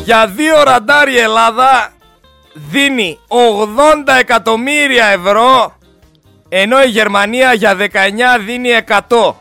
Για 0.03 0.27
δύο 0.27 0.63
ραντάρι 0.63 1.13
η 1.13 1.17
Ελλάδα 1.17 1.93
δίνει 2.53 3.19
80 4.07 4.13
εκατομμύρια 4.19 5.05
ευρώ 5.05 5.76
ενώ 6.49 6.83
η 6.83 6.87
Γερμανία 6.87 7.53
για 7.53 7.75
19 7.77 7.83
δίνει 8.45 8.69
100. 8.87 9.33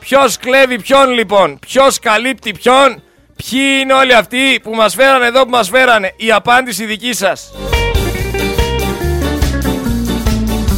Ποιος 0.00 0.38
κλέβει 0.38 0.80
ποιον 0.80 1.10
λοιπόν, 1.10 1.58
ποιος 1.58 1.98
καλύπτει 1.98 2.52
ποιον, 2.52 3.02
ποιοι 3.36 3.60
είναι 3.80 3.92
όλοι 3.92 4.14
αυτοί 4.14 4.60
που 4.62 4.74
μας 4.74 4.94
φέρανε 4.94 5.26
εδώ 5.26 5.44
που 5.44 5.50
μας 5.50 5.68
φέρανε; 5.68 6.14
Η 6.16 6.32
απάντηση 6.32 6.84
δική 6.84 7.12
σας. 7.12 7.52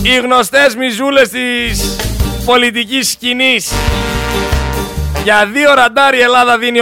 οι 0.09 0.17
γνωστές 0.17 0.75
μιζούλες 0.75 1.29
της 1.29 1.97
πολιτικής 2.45 3.11
σκηνής. 3.11 3.73
Για 5.23 5.47
δύο 5.53 5.75
ραντάρ 5.75 6.15
η 6.15 6.21
Ελλάδα 6.21 6.59
δίνει 6.59 6.79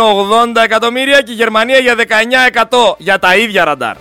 80 0.56 0.62
εκατομμύρια 0.62 1.20
και 1.20 1.32
η 1.32 1.34
Γερμανία 1.34 1.78
για 1.78 1.94
19 1.94 2.94
για 2.98 3.18
τα 3.18 3.36
ίδια 3.36 3.64
ραντάρ. 3.64 3.96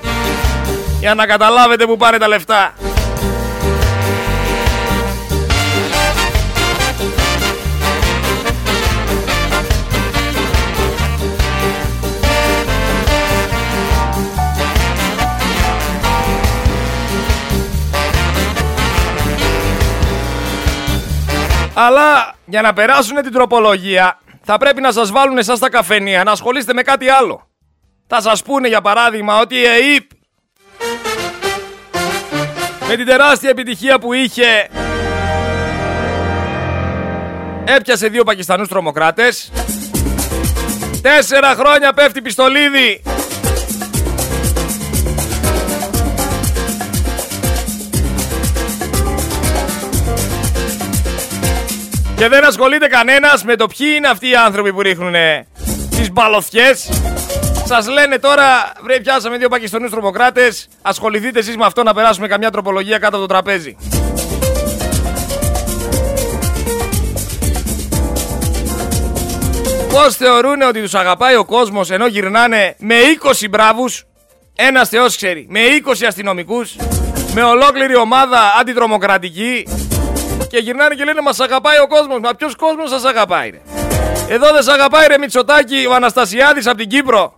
Για 1.00 1.14
να 1.14 1.26
καταλάβετε 1.26 1.86
που 1.86 1.98
πάνε 1.98 2.18
τα 2.18 2.28
λεφτά. 2.28 2.74
Αλλά 21.74 22.36
για 22.46 22.62
να 22.62 22.74
περάσουν 22.74 23.22
την 23.22 23.32
τροπολογία 23.32 24.20
θα 24.44 24.58
πρέπει 24.58 24.82
να 24.82 24.92
σας 24.92 25.12
βάλουν 25.12 25.38
εσάς 25.38 25.58
στα 25.58 25.70
καφενεία 25.70 26.24
να 26.24 26.32
ασχολείστε 26.32 26.74
με 26.74 26.82
κάτι 26.82 27.10
άλλο. 27.10 27.48
Θα 28.08 28.22
σας 28.22 28.44
πούνε 28.44 28.68
για 28.68 28.82
παράδειγμα 28.82 29.40
ότι 29.40 29.56
η 29.56 29.64
ΕΕΠ 29.64 30.12
με 32.88 32.96
την 32.96 33.06
τεράστια 33.06 33.50
επιτυχία 33.50 34.00
που 34.00 34.14
είχε 34.14 34.70
έπιασε 37.66 38.08
δύο 38.08 38.24
Πακιστανούς 38.24 38.68
τρομοκράτες 38.68 39.52
Τέσσερα 41.02 41.56
χρόνια 41.56 41.94
πέφτει 41.94 42.22
πιστολίδι 42.22 43.02
Και 52.24 52.30
δεν 52.30 52.46
ασχολείται 52.46 52.88
κανένας 52.88 53.44
με 53.44 53.56
το 53.56 53.68
ποιοι 53.68 53.88
είναι 53.96 54.08
αυτοί 54.08 54.30
οι 54.30 54.36
άνθρωποι 54.36 54.74
που 54.74 54.82
ρίχνουν 54.82 55.14
τις 55.90 56.12
μπαλωθιές. 56.12 56.90
Σας 57.66 57.88
λένε 57.88 58.20
τώρα, 58.20 58.72
βρε 58.84 59.00
πιάσαμε 59.00 59.38
δύο 59.38 59.50
Πακιστανούς 59.50 59.92
τρομοκράτες, 59.92 60.68
ασχοληθείτε 60.82 61.40
εσείς 61.40 61.58
με 61.58 61.66
αυτό 61.66 61.84
να 61.84 61.94
περάσουμε 61.94 62.28
καμιά 62.28 62.52
τροπολογία 62.52 62.98
κάτω 62.98 63.18
από 63.18 63.28
το 63.28 63.34
τραπέζι. 63.34 63.78
Πώς 69.90 70.16
θεωρούν 70.16 70.62
ότι 70.62 70.82
τους 70.82 70.94
αγαπάει 70.94 71.36
ο 71.36 71.46
κόσμος 71.46 71.92
ενώ 71.92 72.08
γυρνάνε 72.08 72.76
με 72.78 72.96
20 73.44 73.50
μπράβους, 73.50 74.06
ένας 74.56 74.90
θεός 74.90 75.16
ξέρει, 75.16 75.46
με 75.50 75.60
20 75.60 76.06
αστυνομικούς, 76.08 76.76
με 77.34 77.44
ολόκληρη 77.44 77.96
ομάδα 77.96 78.40
αντιτρομοκρατική 78.60 79.66
και 80.54 80.60
γυρνάνε 80.60 80.96
και 80.96 81.04
λένε 81.04 81.22
μας 81.22 81.40
αγαπάει 81.40 81.80
ο 81.80 81.88
κόσμος. 81.88 82.20
Μα 82.20 82.36
ποιος 82.36 82.56
κόσμος 82.56 82.90
σας 82.90 83.04
αγαπάει 83.04 83.50
ρε; 83.50 83.62
Εδώ 84.30 84.52
δεν 84.52 84.64
σας 84.64 84.74
αγαπάει 84.74 85.08
ρε 85.08 85.18
Μητσοτάκη 85.18 85.86
ο 85.90 85.94
Αναστασιάδης 85.94 86.68
από 86.68 86.78
την 86.78 86.90
Κύπρο. 86.90 87.38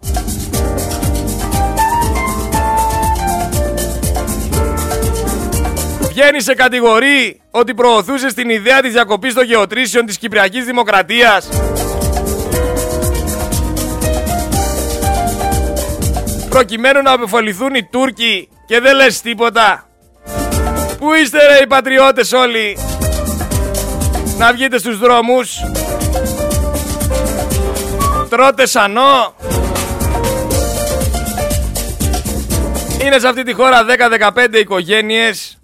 Βγαίνει 6.01 6.41
σε 6.41 6.53
κατηγορεί 6.53 7.41
ότι 7.51 7.73
προωθούσε 7.73 8.33
την 8.33 8.49
ιδέα 8.49 8.81
της 8.81 8.91
διακοπής 8.91 9.33
των 9.33 9.43
γεωτρήσεων 9.43 10.05
της 10.05 10.17
Κυπριακής 10.17 10.65
Δημοκρατίας. 10.65 11.49
Προκειμένου 16.49 17.01
να 17.01 17.11
αποφοληθούν 17.11 17.75
οι 17.75 17.83
Τούρκοι 17.91 18.49
και 18.67 18.79
δεν 18.79 18.95
λες 18.95 19.21
τίποτα. 19.21 19.89
Πού 20.99 21.13
είστε 21.13 21.37
ρε 21.47 21.63
οι 21.63 21.67
πατριώτες 21.67 22.31
όλοι; 22.31 22.77
Να 24.37 24.53
βγείτε 24.53 24.77
στους 24.77 24.97
δρόμους. 24.97 25.59
Τρώτε 28.29 28.65
σανό. 28.65 29.35
Είναι 33.01 33.19
σε 33.19 33.27
αυτή 33.27 33.43
τη 33.43 33.53
χώρα 33.53 33.85
10-15 33.85 34.59
οικογένειες 34.59 35.57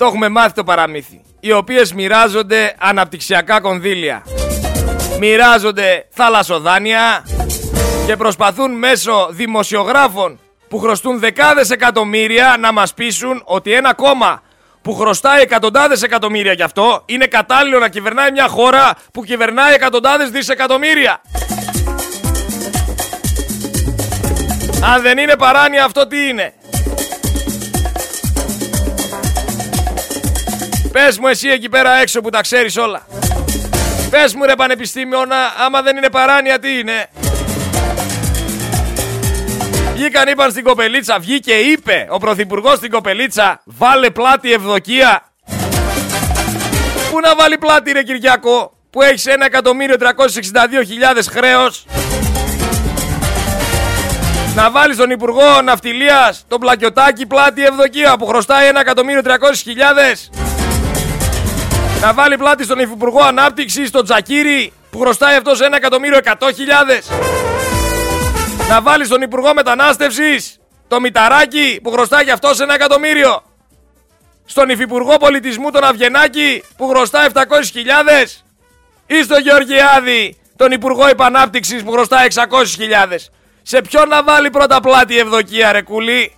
το 0.00 0.06
έχουμε 0.06 0.28
μάθει 0.28 0.52
το 0.52 0.64
παραμύθι. 0.64 1.20
Οι 1.40 1.52
οποίες 1.52 1.92
μοιράζονται 1.92 2.74
αναπτυξιακά 2.78 3.60
κονδύλια. 3.60 4.22
Μοιράζονται 5.18 6.06
θαλασσοδάνεια 6.10 7.24
και 8.06 8.16
προσπαθούν 8.16 8.70
μέσω 8.78 9.28
δημοσιογράφων 9.30 10.38
που 10.70 10.78
χρωστούν 10.78 11.18
δεκάδες 11.18 11.70
εκατομμύρια 11.70 12.56
να 12.58 12.72
μας 12.72 12.94
πείσουν 12.94 13.42
ότι 13.44 13.72
ένα 13.72 13.94
κόμμα 13.94 14.42
που 14.82 14.94
χρωστάει 14.94 15.40
εκατοντάδες 15.40 16.02
εκατομμύρια 16.02 16.52
γι' 16.52 16.62
αυτό 16.62 17.02
είναι 17.06 17.26
κατάλληλο 17.26 17.78
να 17.78 17.88
κυβερνάει 17.88 18.30
μια 18.30 18.48
χώρα 18.48 18.94
που 19.12 19.24
κυβερνάει 19.24 19.74
εκατοντάδες 19.74 20.30
δισεκατομμύρια. 20.30 21.22
Αν 24.94 25.02
δεν 25.02 25.18
είναι 25.18 25.36
παράνοια 25.36 25.84
αυτό 25.84 26.06
τι 26.06 26.28
είναι; 26.28 26.54
Πες 30.92 31.18
μου 31.18 31.26
εσύ 31.26 31.48
εκεί 31.48 31.68
πέρα 31.68 32.00
έξω 32.00 32.20
που 32.20 32.30
τα 32.30 32.40
ξέρεις 32.40 32.76
όλα. 32.76 33.06
Πες 34.10 34.34
μου 34.34 34.44
ρε 34.44 34.54
πανεπιστήμιονα, 34.54 35.36
άμα 35.66 35.82
δεν 35.82 35.96
είναι 35.96 36.10
παράνοια 36.10 36.58
τι 36.58 36.78
είναι; 36.78 37.08
Βγήκαν 40.00 40.28
είπαν 40.28 40.50
στην 40.50 40.64
κοπελίτσα, 40.64 41.18
βγήκε 41.18 41.52
είπε 41.52 42.06
ο 42.10 42.18
πρωθυπουργός 42.18 42.76
στην 42.76 42.90
κοπελίτσα, 42.90 43.60
βάλε 43.64 44.10
πλάτη 44.10 44.52
ευδοκία. 44.52 45.22
Πού 47.10 47.20
να 47.20 47.34
βάλει 47.34 47.58
πλάτη 47.58 47.92
ρε 47.92 48.02
Κυριακό, 48.02 48.72
που 48.90 49.02
έχεις 49.02 49.24
1.362.000 49.26 51.26
χρέος. 51.30 51.86
Να 54.54 54.70
βάλεις 54.70 54.96
τον 54.96 55.10
Υπουργό 55.10 55.62
Ναυτιλίας, 55.62 56.44
τον 56.48 56.60
Πλακιωτάκη, 56.60 57.26
πλάτη 57.26 57.64
ευδοκία 57.64 58.16
που 58.16 58.26
χρωστάει 58.26 58.68
1.300.000. 58.68 60.30
Να 62.00 62.12
βάλει 62.12 62.36
πλάτη 62.36 62.64
στον 62.64 62.78
Υφυπουργό 62.78 63.22
Ανάπτυξης, 63.22 63.88
στον 63.88 64.04
Τζακύρη, 64.04 64.72
που 64.90 64.98
χρωστάει 64.98 65.36
αυτός 65.36 65.60
1.100.000. 65.60 67.39
Να 68.70 68.82
βάλεις 68.82 69.06
στον 69.06 69.22
Υπουργό 69.22 69.54
Μετανάστευσης, 69.54 70.58
το 70.88 71.00
Μηταράκι, 71.00 71.80
που 71.82 71.90
χρωστάει 71.90 72.24
γι' 72.24 72.30
αυτός 72.30 72.58
1 72.60 72.74
εκατομμύριο. 72.74 73.42
Στον 74.44 74.68
Υφυπουργό 74.68 75.16
Πολιτισμού, 75.16 75.70
τον 75.70 75.84
Αυγενάκη, 75.84 76.62
που 76.76 76.88
χρωστάει 76.88 77.28
700.000. 77.34 78.44
Ή 79.06 79.22
στον 79.22 79.40
Γεωργιάδη, 79.40 80.36
τον 80.56 80.72
Υπουργό 80.72 81.06
Επανάπτυξης, 81.06 81.82
που 81.82 81.90
χρωστάει 81.90 82.26
600.000. 82.26 83.30
Σε 83.62 83.80
ποιον 83.80 84.08
να 84.08 84.22
βάλει 84.22 84.50
πρώτα 84.50 84.80
πλάτη 84.80 85.18
ευδοκία, 85.18 85.72
ρε 85.72 85.82
κουλή. 85.82 86.32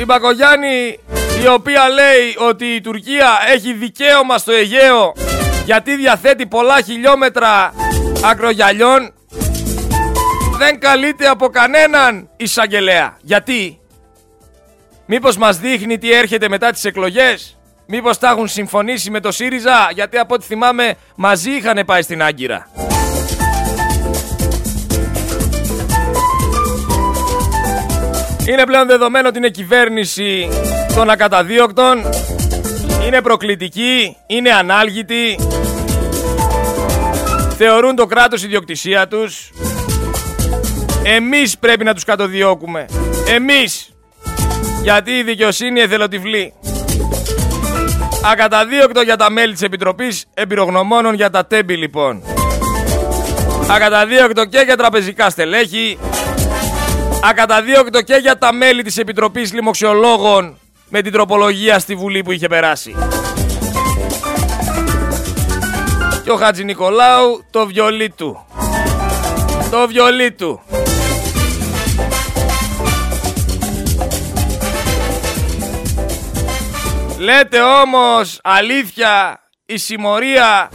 η 0.00 0.04
Μπακογιάννη 0.04 0.98
η 1.42 1.48
οποία 1.48 1.88
λέει 1.88 2.48
ότι 2.48 2.64
η 2.64 2.80
Τουρκία 2.80 3.38
έχει 3.46 3.72
δικαίωμα 3.72 4.38
στο 4.38 4.52
Αιγαίο 4.52 5.12
γιατί 5.64 5.96
διαθέτει 5.96 6.46
πολλά 6.46 6.80
χιλιόμετρα 6.80 7.72
ακρογιαλιών 8.24 9.12
δεν 10.58 10.80
καλείται 10.80 11.26
από 11.26 11.48
κανέναν 11.48 12.28
εισαγγελέα. 12.36 13.16
Γιατί; 13.22 13.80
Μήπως 15.06 15.36
μας 15.36 15.58
δείχνει 15.58 15.98
τι 15.98 16.12
έρχεται 16.12 16.48
μετά 16.48 16.70
τις 16.70 16.84
εκλογές; 16.84 17.58
Μήπως 17.86 18.18
τα 18.18 18.28
έχουν 18.28 18.48
συμφωνήσει 18.48 19.10
με 19.10 19.20
το 19.20 19.32
ΣΥΡΙΖΑ; 19.32 19.88
Γιατί 19.94 20.18
από 20.18 20.34
ό,τι 20.34 20.44
θυμάμαι 20.44 20.94
μαζί 21.16 21.50
είχαν 21.50 21.82
πάει 21.86 22.02
στην 22.02 22.22
Άγκυρα. 22.22 22.68
Είναι 28.48 28.64
πλέον 28.64 28.86
δεδομένο 28.86 29.28
ότι 29.28 29.38
είναι 29.38 29.48
κυβέρνηση 29.48 30.48
των 30.94 31.10
ακαταδίωκτων. 31.10 32.02
Είναι 33.06 33.22
προκλητική, 33.22 34.16
είναι 34.26 34.50
ανάλγητη. 34.50 35.38
Θεωρούν 37.56 37.96
το 37.96 38.06
κράτος 38.06 38.44
ιδιοκτησία 38.44 39.08
τους. 39.08 39.50
Εμείς 41.04 41.58
πρέπει 41.58 41.84
να 41.84 41.94
τους 41.94 42.04
κατοδιώκουμε. 42.04 42.86
Εμείς. 43.28 43.94
Γιατί 44.82 45.10
η 45.10 45.22
δικαιοσύνη 45.22 45.80
εθελοτυφλή. 45.80 46.52
Ακαταδίωκτο 48.32 49.00
για 49.00 49.16
τα 49.16 49.30
μέλη 49.30 49.52
της 49.52 49.62
Επιτροπής 49.62 50.24
Εμπειρογνωμόνων 50.34 51.14
για 51.14 51.30
τα 51.30 51.46
τέμπη 51.46 51.76
λοιπόν. 51.76 52.22
Ακαταδίωκτο 53.70 54.44
και 54.44 54.58
για 54.58 54.76
τραπεζικά 54.76 55.30
στελέχη 55.30 55.98
Ακαταδίωκτο 57.24 58.02
και 58.02 58.14
για 58.14 58.38
τα 58.38 58.52
μέλη 58.52 58.82
της 58.82 58.98
Επιτροπής 58.98 59.52
Λιμοξιολόγων 59.52 60.58
με 60.94 61.02
την 61.02 61.12
τροπολογία 61.12 61.78
στη 61.78 61.94
Βουλή 61.94 62.22
που 62.22 62.32
είχε 62.32 62.48
περάσει. 62.48 62.94
Και 66.24 66.30
ο 66.30 66.36
Χατζη 66.36 66.64
Νικολάου 66.64 67.44
το 67.50 67.66
βιολί 67.66 68.10
του. 68.10 68.46
Το 69.70 69.86
βιολί 69.88 70.32
του. 70.32 70.60
Λέτε 77.18 77.60
όμως 77.60 78.38
αλήθεια 78.42 79.40
η 79.66 79.76
συμμορία 79.76 80.70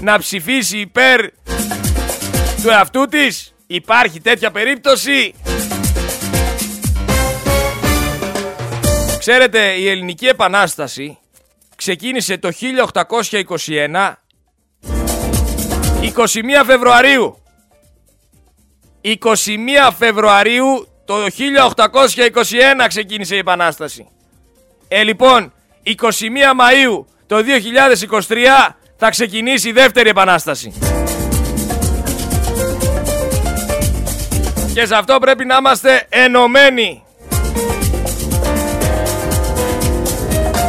να 0.00 0.18
ψηφίσει 0.18 0.78
υπέρ 0.78 1.20
του 2.62 2.68
εαυτού 2.68 3.06
της; 3.06 3.54
Υπάρχει 3.66 4.20
τέτοια 4.20 4.50
περίπτωση; 4.50 5.34
Ξέρετε, 9.24 9.72
η 9.72 9.88
Ελληνική 9.88 10.26
Επανάσταση 10.26 11.18
ξεκίνησε 11.76 12.38
το 12.38 12.50
1821 13.30 14.12
21 16.02 16.62
Φεβρουαρίου. 16.66 17.42
21 19.02 19.18
Φεβρουαρίου 19.98 20.88
το 21.04 21.14
1821 21.14 21.26
ξεκίνησε 22.88 23.34
η 23.34 23.38
Επανάσταση. 23.38 24.08
Ε, 24.88 25.02
λοιπόν, 25.02 25.52
21 25.86 25.90
Μαΐου 25.90 27.04
το 27.26 27.36
2023 28.28 28.74
θα 28.96 29.10
ξεκινήσει 29.10 29.68
η 29.68 29.72
δεύτερη 29.72 30.08
Επανάσταση. 30.08 30.72
Και 34.74 34.86
σε 34.86 34.94
αυτό 34.94 35.18
πρέπει 35.18 35.44
να 35.44 35.56
είμαστε 35.56 36.06
ενωμένοι. 36.08 37.02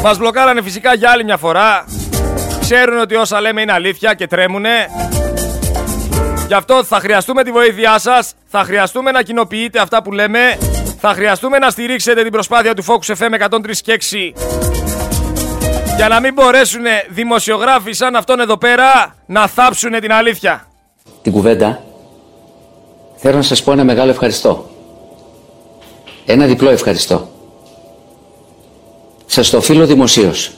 Μας 0.03 0.17
μπλοκάρανε 0.17 0.61
φυσικά 0.61 0.93
για 0.93 1.09
άλλη 1.09 1.23
μια 1.23 1.37
φορά. 1.37 1.85
Ξέρουν 2.59 2.99
ότι 2.99 3.15
όσα 3.15 3.41
λέμε 3.41 3.61
είναι 3.61 3.71
αλήθεια 3.71 4.13
και 4.13 4.27
τρέμουνε. 4.27 4.69
Γι' 6.47 6.53
αυτό 6.53 6.83
θα 6.83 6.99
χρειαστούμε 6.99 7.43
τη 7.43 7.51
βοήθειά 7.51 7.99
σας. 7.99 8.33
Θα 8.47 8.63
χρειαστούμε 8.63 9.11
να 9.11 9.21
κοινοποιείτε 9.21 9.79
αυτά 9.79 10.03
που 10.03 10.11
λέμε. 10.11 10.57
Θα 10.99 11.13
χρειαστούμε 11.13 11.57
να 11.57 11.69
στηρίξετε 11.69 12.21
την 12.21 12.31
προσπάθεια 12.31 12.73
του 12.73 12.83
Focus 12.83 13.15
FM 13.15 13.49
103 13.49 13.81
και 13.81 13.93
6 13.93 14.33
για 15.95 16.07
να 16.07 16.19
μην 16.19 16.33
μπορέσουν 16.33 16.83
δημοσιογράφοι 17.09 17.91
σαν 17.91 18.15
αυτόν 18.15 18.39
εδώ 18.39 18.57
πέρα 18.57 19.15
να 19.25 19.47
θάψουν 19.47 19.99
την 19.99 20.11
αλήθεια. 20.11 20.67
Την 21.21 21.31
κουβέντα 21.31 21.83
θέλω 23.15 23.35
να 23.35 23.41
σας 23.41 23.63
πω 23.63 23.71
ένα 23.71 23.83
μεγάλο 23.83 24.11
ευχαριστώ. 24.11 24.69
Ένα 26.25 26.45
διπλό 26.45 26.69
ευχαριστώ. 26.69 27.32
Σας 29.33 29.49
το 29.49 29.57
οφείλω 29.57 29.85
δημοσίως. 29.85 30.51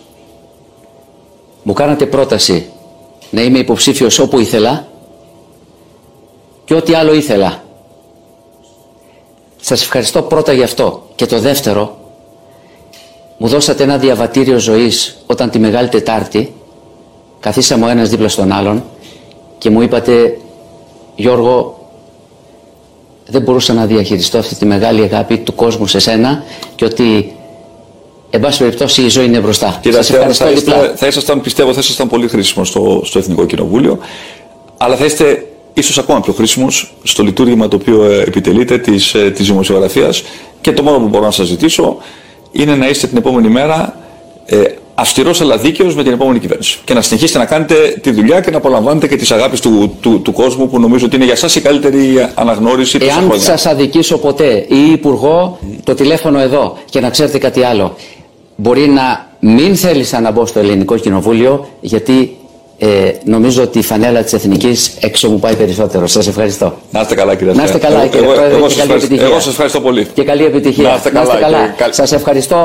μου 1.63 1.73
κάνατε 1.73 2.05
πρόταση 2.05 2.69
να 3.29 3.41
είμαι 3.41 3.57
υποψήφιος 3.57 4.19
όπου 4.19 4.39
ήθελα 4.39 4.87
και 6.65 6.73
ό,τι 6.73 6.93
άλλο 6.93 7.13
ήθελα. 7.13 7.63
Σας 9.61 9.81
ευχαριστώ 9.81 10.21
πρώτα 10.21 10.53
γι' 10.53 10.63
αυτό. 10.63 11.07
Και 11.15 11.25
το 11.25 11.39
δεύτερο, 11.39 11.97
μου 13.37 13.47
δώσατε 13.47 13.83
ένα 13.83 13.97
διαβατήριο 13.97 14.57
ζωής 14.57 15.17
όταν 15.25 15.49
τη 15.49 15.59
Μεγάλη 15.59 15.89
Τετάρτη 15.89 16.53
καθίσαμε 17.39 17.85
ο 17.85 17.89
ένας 17.89 18.09
δίπλα 18.09 18.27
στον 18.27 18.51
άλλον 18.51 18.83
και 19.57 19.69
μου 19.69 19.81
είπατε 19.81 20.37
Γιώργο 21.15 21.77
δεν 23.27 23.41
μπορούσα 23.41 23.73
να 23.73 23.85
διαχειριστώ 23.85 24.37
αυτή 24.37 24.55
τη 24.55 24.65
μεγάλη 24.65 25.01
αγάπη 25.01 25.37
του 25.37 25.55
κόσμου 25.55 25.87
σε 25.87 25.99
σένα 25.99 26.43
και 26.75 26.85
ότι 26.85 27.34
εν 28.35 28.41
πάση 28.41 28.59
περιπτώσει 28.59 29.01
η 29.01 29.07
ζωή 29.09 29.25
είναι 29.25 29.39
μπροστά. 29.39 29.79
Κύριε 29.81 29.97
Σας 29.97 30.09
ευχαριστώ 30.09 30.71
θα, 30.71 30.93
θα 30.95 31.07
ήσασταν, 31.07 31.41
πιστεύω, 31.41 31.73
θα 31.73 31.79
ήσασταν 31.79 32.07
πολύ 32.07 32.27
χρήσιμος 32.27 32.67
στο, 32.67 33.01
στο 33.05 33.19
Εθνικό 33.19 33.45
Κοινοβούλιο, 33.45 33.99
αλλά 34.77 34.95
θα 34.95 35.05
είστε 35.05 35.45
ίσως 35.73 35.97
ακόμα 35.97 36.19
πιο 36.19 36.33
χρήσιμος 36.33 36.93
στο 37.03 37.23
λειτουργήμα 37.23 37.67
το 37.67 37.75
οποίο 37.75 38.03
ε, 38.03 38.21
επιτελείτε 38.21 38.77
της 38.77 39.11
της 39.11 39.13
ε, 39.21 39.43
δημοσιογραφίας 39.43 40.23
και 40.61 40.71
το 40.71 40.83
μόνο 40.83 40.97
που 40.97 41.07
μπορώ 41.07 41.25
να 41.25 41.31
σας 41.31 41.47
ζητήσω 41.47 41.97
είναι 42.51 42.75
να 42.75 42.87
είστε 42.87 43.07
την 43.07 43.17
επόμενη 43.17 43.47
μέρα 43.47 43.97
ε, 44.45 44.61
αυστηρός 44.95 45.41
αλλά 45.41 45.57
δίκαιος 45.57 45.95
με 45.95 46.03
την 46.03 46.11
επόμενη 46.11 46.39
κυβέρνηση. 46.39 46.79
Και 46.83 46.93
να 46.93 47.01
συνεχίσετε 47.01 47.39
να 47.39 47.45
κάνετε 47.45 47.99
τη 48.01 48.11
δουλειά 48.11 48.39
και 48.39 48.51
να 48.51 48.57
απολαμβάνετε 48.57 49.07
και 49.07 49.15
τις 49.15 49.31
αγάπη 49.31 49.59
του, 49.59 49.97
του, 50.01 50.21
του, 50.21 50.33
κόσμου 50.33 50.69
που 50.69 50.79
νομίζω 50.79 51.05
ότι 51.05 51.15
είναι 51.15 51.25
για 51.25 51.33
εσά 51.33 51.59
η 51.59 51.61
καλύτερη 51.61 52.29
αναγνώριση 52.33 52.99
του 52.99 53.05
Εάν 53.05 53.39
σας 53.39 53.65
αδικήσω 53.65 54.17
ποτέ 54.17 54.65
ή 54.69 54.91
υπουργό, 54.91 55.59
το 55.83 55.93
τηλέφωνο 55.93 56.39
εδώ 56.39 56.77
και 56.89 56.99
να 56.99 57.09
ξέρετε 57.09 57.37
κάτι 57.37 57.63
άλλο. 57.63 57.95
Μπορεί 58.55 58.89
να 58.89 59.27
μην 59.39 59.75
θέλησα 59.75 60.19
να 60.19 60.31
μπω 60.31 60.45
στο 60.45 60.59
ελληνικό 60.59 60.95
κοινοβούλιο 60.97 61.67
γιατί 61.81 62.37
ε, 62.77 63.11
νομίζω 63.23 63.63
ότι 63.63 63.79
η 63.79 63.81
φανέλα 63.81 64.23
της 64.23 64.33
Εθνικής 64.33 64.97
έξω 64.99 65.29
μου 65.29 65.39
πάει 65.39 65.55
περισσότερο. 65.55 66.07
Σας 66.07 66.27
ευχαριστώ. 66.27 66.73
Να 66.91 67.01
είστε 67.01 67.15
καλά, 67.15 67.35
κύριε 67.35 67.53
Να 67.53 67.63
είστε 67.63 67.77
καλά, 67.77 68.07
κύριε 68.07 68.25
εγώ, 68.25 68.33
εγώ, 68.33 68.45
εγώ, 68.45 69.25
εγώ 69.25 69.39
σας 69.39 69.47
ευχαριστώ 69.47 69.81
πολύ. 69.81 70.07
Και 70.13 70.23
καλή 70.23 70.45
επιτυχία. 70.45 70.89
Να 70.89 70.95
είστε 70.95 71.09
καλά. 71.09 71.35
καλά. 71.35 71.93
Σας 71.93 72.11
ευχαριστώ 72.11 72.57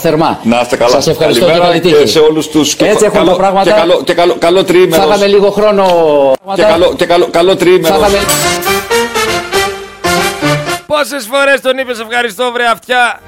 θερμά. 0.00 0.40
Να 0.42 0.60
είστε 0.60 0.76
καλά. 0.76 0.90
Σας 0.90 1.06
ευχαριστώ 1.06 1.44
και 1.46 1.58
καλή 1.58 1.80
τύχη. 1.80 1.94
Και 1.94 2.06
σε 2.06 2.18
όλους 2.18 2.48
τους. 2.48 2.74
Έτσι 2.74 3.04
έχουν 3.04 3.24
τα 3.24 3.36
πράγματα. 3.36 3.70
Και 3.70 3.76
καλό, 3.76 4.00
και 4.04 4.14
καλό, 4.14 4.36
καλό 4.38 4.64
τριήμερο. 4.64 5.02
Φάγαμε 5.02 5.26
λίγο 5.26 5.50
χρόνο. 5.50 5.84
Και 6.54 6.62
καλό, 6.62 6.94
και 6.96 7.04
καλό, 7.06 7.28
καλό 7.30 7.56
τριήμερο. 7.56 7.94
Φάγαμε... 7.94 8.18
Πόσες 10.86 11.28
φορές 11.32 11.60
τον 11.60 11.78
είπες 11.78 12.00
ευχαριστώ, 12.00 12.50
βρε 12.52 12.64
αυτιά; 12.72 13.20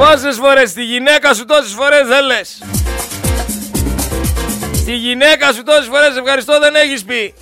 Πόσες 0.00 0.36
φορές 0.36 0.72
τη 0.72 0.82
γυναίκα 0.82 1.34
σου 1.34 1.44
τόσες 1.44 1.72
φορές 1.72 2.06
δεν 2.06 2.24
λες; 2.24 2.62
Τη 4.84 4.94
γυναίκα 4.94 5.52
σου 5.52 5.62
τόσες 5.62 5.86
φορές 5.86 6.16
ευχαριστώ 6.16 6.58
δεν 6.58 6.74
έχεις 6.74 7.04
πει. 7.04 7.34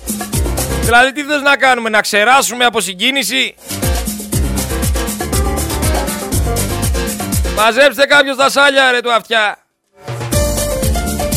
Δηλαδή 0.81 1.11
τι 1.11 1.23
θες 1.23 1.41
να 1.41 1.55
κάνουμε, 1.55 1.89
να 1.89 2.01
ξεράσουμε 2.01 2.65
από 2.65 2.79
συγκίνηση; 2.81 3.55
Μαζέψτε 7.55 8.05
κάποιος 8.05 8.37
τα 8.37 8.49
σάλια 8.49 8.91
ρε 8.91 8.99
του 8.99 9.13
αυτιά. 9.13 9.57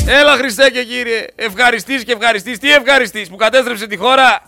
Έλα 0.07 0.37
Χριστέ 0.37 0.71
και 0.71 0.85
Κύριε, 0.85 1.27
ευχαριστής 1.35 2.05
και 2.05 2.13
ευχαριστής. 2.13 2.59
Τι 2.59 2.73
ευχαριστής 2.73 3.29
που 3.29 3.37
κατέστρεψε 3.37 3.87
τη 3.87 3.97
χώρα; 3.97 4.43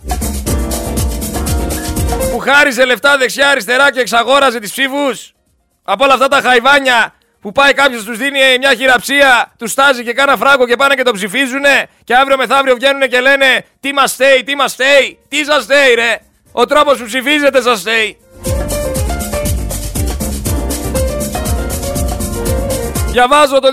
Που 2.30 2.38
χάριζε 2.38 2.84
λεφτά 2.84 3.16
δεξιά 3.16 3.48
αριστερά 3.48 3.92
και 3.92 4.00
εξαγόραζε 4.00 4.58
τις 4.58 4.70
ψήφους; 4.70 5.33
Από 5.86 6.04
όλα 6.04 6.12
αυτά 6.12 6.28
τα 6.28 6.40
χαϊβάνια 6.40 7.14
που 7.40 7.52
πάει 7.52 7.72
κάποιος 7.72 8.04
τους 8.04 8.18
δίνει 8.18 8.38
μια 8.58 8.74
χειραψία, 8.74 9.52
τους 9.58 9.70
στάζει 9.70 10.04
και 10.04 10.12
κάνα 10.12 10.36
φράγκο 10.36 10.66
και 10.66 10.76
πάνε 10.76 10.94
και 10.94 11.02
το 11.02 11.12
ψηφίζουνε. 11.12 11.88
Και 12.04 12.14
αύριο 12.14 12.36
μεθαύριο 12.36 12.74
βγαίνουν 12.74 13.08
και 13.08 13.20
λένε 13.20 13.64
Τι 13.80 13.92
μας 13.92 14.10
στέει, 14.10 14.42
τι 14.44 14.54
μας 14.54 14.70
στέει, 14.70 15.18
τι 15.28 15.44
σας 15.44 15.62
στέει, 15.62 15.94
ρε. 15.94 16.18
Ο 16.52 16.66
τρόπος 16.66 16.98
που 16.98 17.04
ψηφίζετε 17.04 17.62
σας 17.62 17.80
στέει. 17.80 18.18
Διαβάζω 23.10 23.58
το 23.58 23.68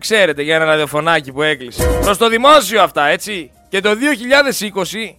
ξέρετε, 0.00 0.42
για 0.42 0.54
ένα 0.54 0.64
ραδιοφωνάκι 0.64 1.32
που 1.32 1.42
έκλεισε. 1.42 1.98
Προς 2.00 2.18
το 2.18 2.28
δημόσιο 2.28 2.82
αυτά, 2.82 3.06
έτσι. 3.06 3.50
Και 3.68 3.80
το 3.80 3.90
2020 3.90 5.16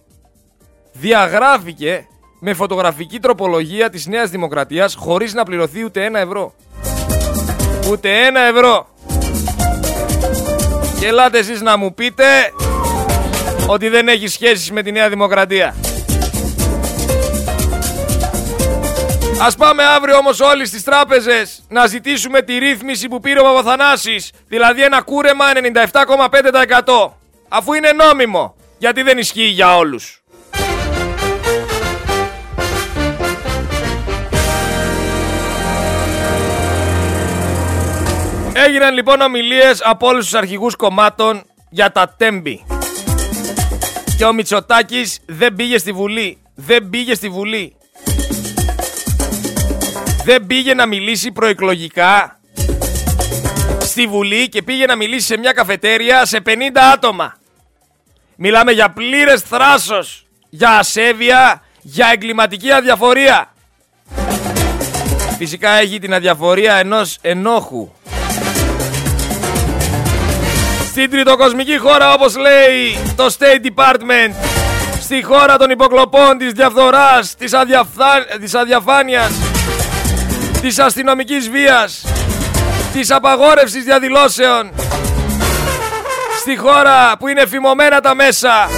διαγράφηκε 0.92 2.06
με 2.40 2.54
φωτογραφική 2.54 3.20
τροπολογία 3.20 3.90
της 3.90 4.06
Νέας 4.06 4.30
Δημοκρατίας 4.30 4.94
χωρίς 4.94 5.34
να 5.34 5.44
πληρωθεί 5.44 5.84
ούτε 5.84 6.04
ένα 6.04 6.18
ευρώ. 6.18 6.54
Ούτε 7.90 8.26
ένα 8.26 8.40
ευρώ. 8.40 8.88
Και 11.00 11.06
ελάτε 11.06 11.38
εσείς 11.38 11.60
να 11.60 11.76
μου 11.76 11.94
πείτε 11.94 12.24
ότι 13.66 13.88
δεν 13.88 14.08
έχει 14.08 14.28
σχέσεις 14.28 14.70
με 14.70 14.82
τη 14.82 14.92
Νέα 14.92 15.08
Δημοκρατία. 15.08 15.74
Ας 19.42 19.56
πάμε 19.56 19.84
αύριο 19.84 20.16
όμως 20.16 20.40
όλοι 20.40 20.66
στις 20.66 20.84
τράπεζες 20.84 21.62
να 21.68 21.86
ζητήσουμε 21.86 22.42
τη 22.42 22.58
ρύθμιση 22.58 23.08
που 23.08 23.20
πήρε 23.20 23.40
ο 23.40 23.42
Παπαθανάσης, 23.42 24.30
δηλαδή 24.48 24.82
ένα 24.82 25.02
κούρεμα 25.02 25.44
97,5% 25.54 27.10
αφού 27.48 27.72
είναι 27.72 27.92
νόμιμο, 27.92 28.54
γιατί 28.78 29.02
δεν 29.02 29.18
ισχύει 29.18 29.44
για 29.44 29.76
όλους. 29.76 30.22
Έγιναν 38.52 38.94
λοιπόν 38.94 39.20
ομιλίες 39.20 39.80
από 39.84 40.06
όλους 40.06 40.24
τους 40.24 40.34
αρχηγούς 40.34 40.76
κομμάτων 40.76 41.42
για 41.70 41.92
τα 41.92 42.14
τέμπη. 42.16 42.64
Και 44.16 44.24
ο 44.24 44.32
Μητσοτάκης 44.32 45.18
δεν 45.26 45.54
πήγε 45.54 45.78
στη 45.78 45.92
Βουλή. 45.92 46.42
Δεν 46.54 46.88
πήγε 46.90 47.14
στη 47.14 47.28
Βουλή 47.28 47.74
δεν 50.30 50.46
πήγε 50.46 50.74
να 50.74 50.86
μιλήσει 50.86 51.32
προεκλογικά 51.32 52.38
στη 53.80 54.06
Βουλή 54.06 54.48
και 54.48 54.62
πήγε 54.62 54.86
να 54.86 54.96
μιλήσει 54.96 55.26
σε 55.26 55.38
μια 55.38 55.52
καφετέρια 55.52 56.24
σε 56.24 56.42
50 56.46 56.50
άτομα. 56.92 57.36
Μιλάμε 58.36 58.72
για 58.72 58.90
πλήρες 58.90 59.40
θράσος, 59.40 60.26
για 60.50 60.70
ασέβεια, 60.70 61.62
για 61.82 62.08
εγκληματική 62.12 62.72
αδιαφορία. 62.72 63.54
Φυσικά 65.38 65.70
έχει 65.70 65.98
την 65.98 66.14
αδιαφορία 66.14 66.74
ενός 66.74 67.18
ενόχου. 67.20 67.92
Στην 70.88 71.10
τριτοκοσμική 71.10 71.78
χώρα 71.78 72.12
όπως 72.12 72.36
λέει 72.36 72.98
το 73.16 73.26
State 73.38 73.66
Department 73.74 74.34
Στη 75.00 75.22
χώρα 75.22 75.56
των 75.56 75.70
υποκλοπών, 75.70 76.38
της 76.38 76.52
διαφθοράς, 76.52 77.34
της, 77.34 77.52
αδιαφθα... 77.52 78.24
της 78.40 78.54
αδιαφάνειας 78.54 79.49
της 80.60 80.78
αστυνομικής 80.78 81.50
βίας, 81.50 82.04
της 82.92 83.10
απαγόρευσης 83.10 83.84
διαδηλώσεων, 83.84 84.70
στη 86.40 86.56
χώρα 86.56 87.16
που 87.18 87.28
είναι 87.28 87.46
φημωμένα 87.46 88.00
τα 88.00 88.14
μέσα, 88.14 88.68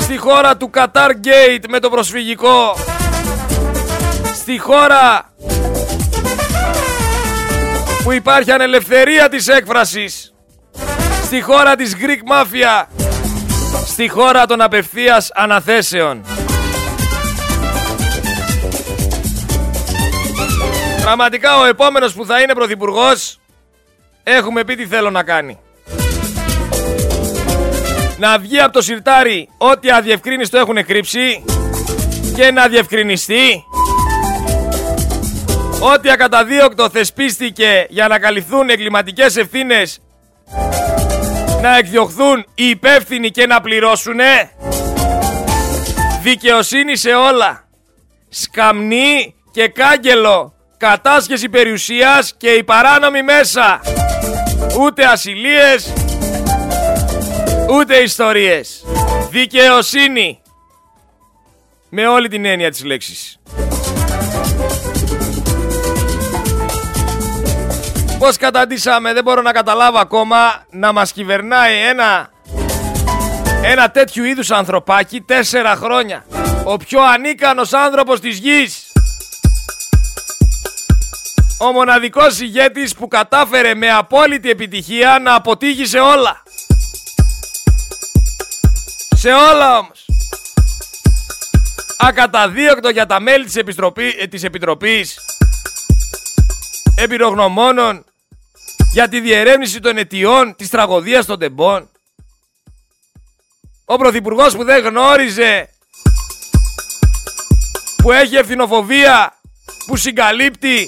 στη 0.00 0.16
χώρα 0.16 0.56
του 0.56 0.70
Qatar 0.74 1.10
Gate 1.10 1.64
με 1.68 1.78
το 1.78 1.88
προσφυγικό, 1.90 2.76
στη 4.34 4.58
χώρα 4.58 5.32
που 8.02 8.12
υπάρχει 8.12 8.52
ανελευθερία 8.52 9.28
της 9.28 9.48
έκφρασης, 9.48 10.34
στη 11.24 11.40
χώρα 11.40 11.76
της 11.76 11.96
Greek 11.96 12.32
Mafia, 12.32 12.86
στη 13.86 14.08
χώρα 14.08 14.46
των 14.46 14.60
απευθείας 14.60 15.30
αναθέσεων. 15.34 16.45
Πραγματικά 21.06 21.58
ο 21.58 21.64
επόμενος 21.64 22.14
που 22.14 22.26
θα 22.26 22.40
είναι 22.40 22.54
πρωθυπουργός 22.54 23.40
έχουμε 24.22 24.64
πει 24.64 24.74
τι 24.74 24.86
θέλω 24.86 25.10
να 25.10 25.22
κάνει. 25.22 25.58
Να 28.18 28.38
βγει 28.38 28.60
από 28.60 28.72
το 28.72 28.82
σιρτάρι 28.82 29.48
ό,τι 29.58 29.90
αδιευκρίνηστο 29.90 30.58
έχουν 30.58 30.84
κρύψει 30.84 31.44
και 32.34 32.50
να 32.50 32.68
διευκρινιστεί. 32.68 33.64
Ότι 35.80 36.10
ακαταδίωκτο 36.10 36.90
θεσπίστηκε 36.90 37.86
για 37.88 38.08
να 38.08 38.18
καλυφθούν 38.18 38.70
εγκληματικές 38.70 39.36
ευθύνες 39.36 40.00
να 41.62 41.76
εκδιωχθούν 41.76 42.46
οι 42.54 42.68
υπεύθυνοι 42.68 43.30
και 43.30 43.46
να 43.46 43.60
πληρώσουνε. 43.60 44.50
Δικαιοσύνη 46.22 46.96
σε 46.96 47.10
όλα. 47.10 47.68
Σκαμνή 48.28 49.34
και 49.50 49.68
κάγκελο 49.68 50.55
κατάσχεση 50.76 51.48
περιουσίας 51.48 52.34
και 52.36 52.50
η 52.50 52.64
παράνομη 52.64 53.22
μέσα. 53.22 53.80
ούτε 54.80 55.04
ασυλίες, 55.04 55.92
ούτε 57.70 57.96
ιστορίες. 57.96 58.84
Δικαιοσύνη. 59.30 60.40
Με 61.88 62.06
όλη 62.06 62.28
την 62.28 62.44
έννοια 62.44 62.70
της 62.70 62.84
λέξης. 62.84 63.38
Πώς 68.18 68.36
καταντήσαμε, 68.36 69.12
δεν 69.12 69.22
μπορώ 69.22 69.42
να 69.42 69.52
καταλάβω 69.52 69.98
ακόμα 69.98 70.64
να 70.70 70.92
μας 70.92 71.12
κυβερνάει 71.12 71.78
ένα, 71.80 72.30
ένα 73.62 73.90
τέτοιου 73.90 74.24
είδους 74.24 74.50
ανθρωπάκι 74.50 75.20
τέσσερα 75.20 75.76
χρόνια. 75.76 76.24
Ο 76.64 76.76
πιο 76.76 77.02
ανίκανος 77.02 77.72
άνθρωπος 77.72 78.20
της 78.20 78.38
γης. 78.38 78.85
Ο 81.58 81.72
μοναδικός 81.72 82.40
ηγέτης 82.40 82.94
που 82.94 83.08
κατάφερε 83.08 83.74
με 83.74 83.90
απόλυτη 83.90 84.50
επιτυχία 84.50 85.18
να 85.18 85.34
αποτύχει 85.34 85.86
σε 85.86 85.98
όλα. 85.98 86.42
Σε 89.16 89.32
όλα 89.32 89.78
όμως. 89.78 90.06
Ακαταδίωκτο 91.98 92.88
για 92.88 93.06
τα 93.06 93.20
μέλη 93.20 93.44
της, 93.44 93.56
Επιστροπή, 93.56 94.14
ε, 94.18 94.26
της 94.26 94.42
Επιτροπής 94.44 95.20
Εμπειρογνωμόνων 96.96 98.04
για 98.92 99.08
τη 99.08 99.20
διερεύνηση 99.20 99.80
των 99.80 99.96
αιτιών 99.96 100.56
της 100.56 100.70
τραγωδίας 100.70 101.26
των 101.26 101.38
τεμπών. 101.38 101.88
Ο 103.84 103.96
Πρωθυπουργός 103.96 104.56
που 104.56 104.64
δεν 104.64 104.84
γνώριζε 104.84 105.68
που 107.96 108.12
έχει 108.12 108.36
ευθυνοφοβία 108.36 109.34
που 109.86 109.96
συγκαλύπτει 109.96 110.86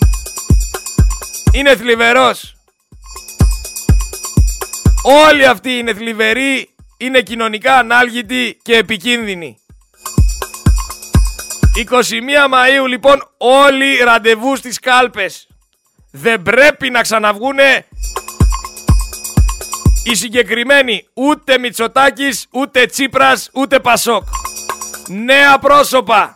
είναι 1.53 1.77
θλιβερός. 1.77 2.55
Όλοι 5.03 5.47
αυτοί 5.47 5.71
είναι 5.71 5.95
θλιβεροί, 5.95 6.75
είναι 6.97 7.21
κοινωνικά 7.21 7.79
ανάλγητοι 7.79 8.59
και 8.63 8.77
επικίνδυνοι. 8.77 9.59
21 11.77 11.85
Μαΐου 12.53 12.89
λοιπόν 12.89 13.23
όλοι 13.39 13.97
ραντεβού 13.97 14.57
στις 14.57 14.79
κάλπες. 14.79 15.47
Δεν 16.11 16.43
πρέπει 16.43 16.91
να 16.91 17.01
ξαναβγούνε 17.03 17.87
οι 20.05 20.15
συγκεκριμένοι 20.15 21.07
ούτε 21.15 21.59
Μητσοτάκης, 21.59 22.47
ούτε 22.51 22.87
Τσίπρας, 22.87 23.51
ούτε 23.53 23.81
Πασόκ. 23.81 24.23
Νέα 25.09 25.59
πρόσωπα. 25.59 26.35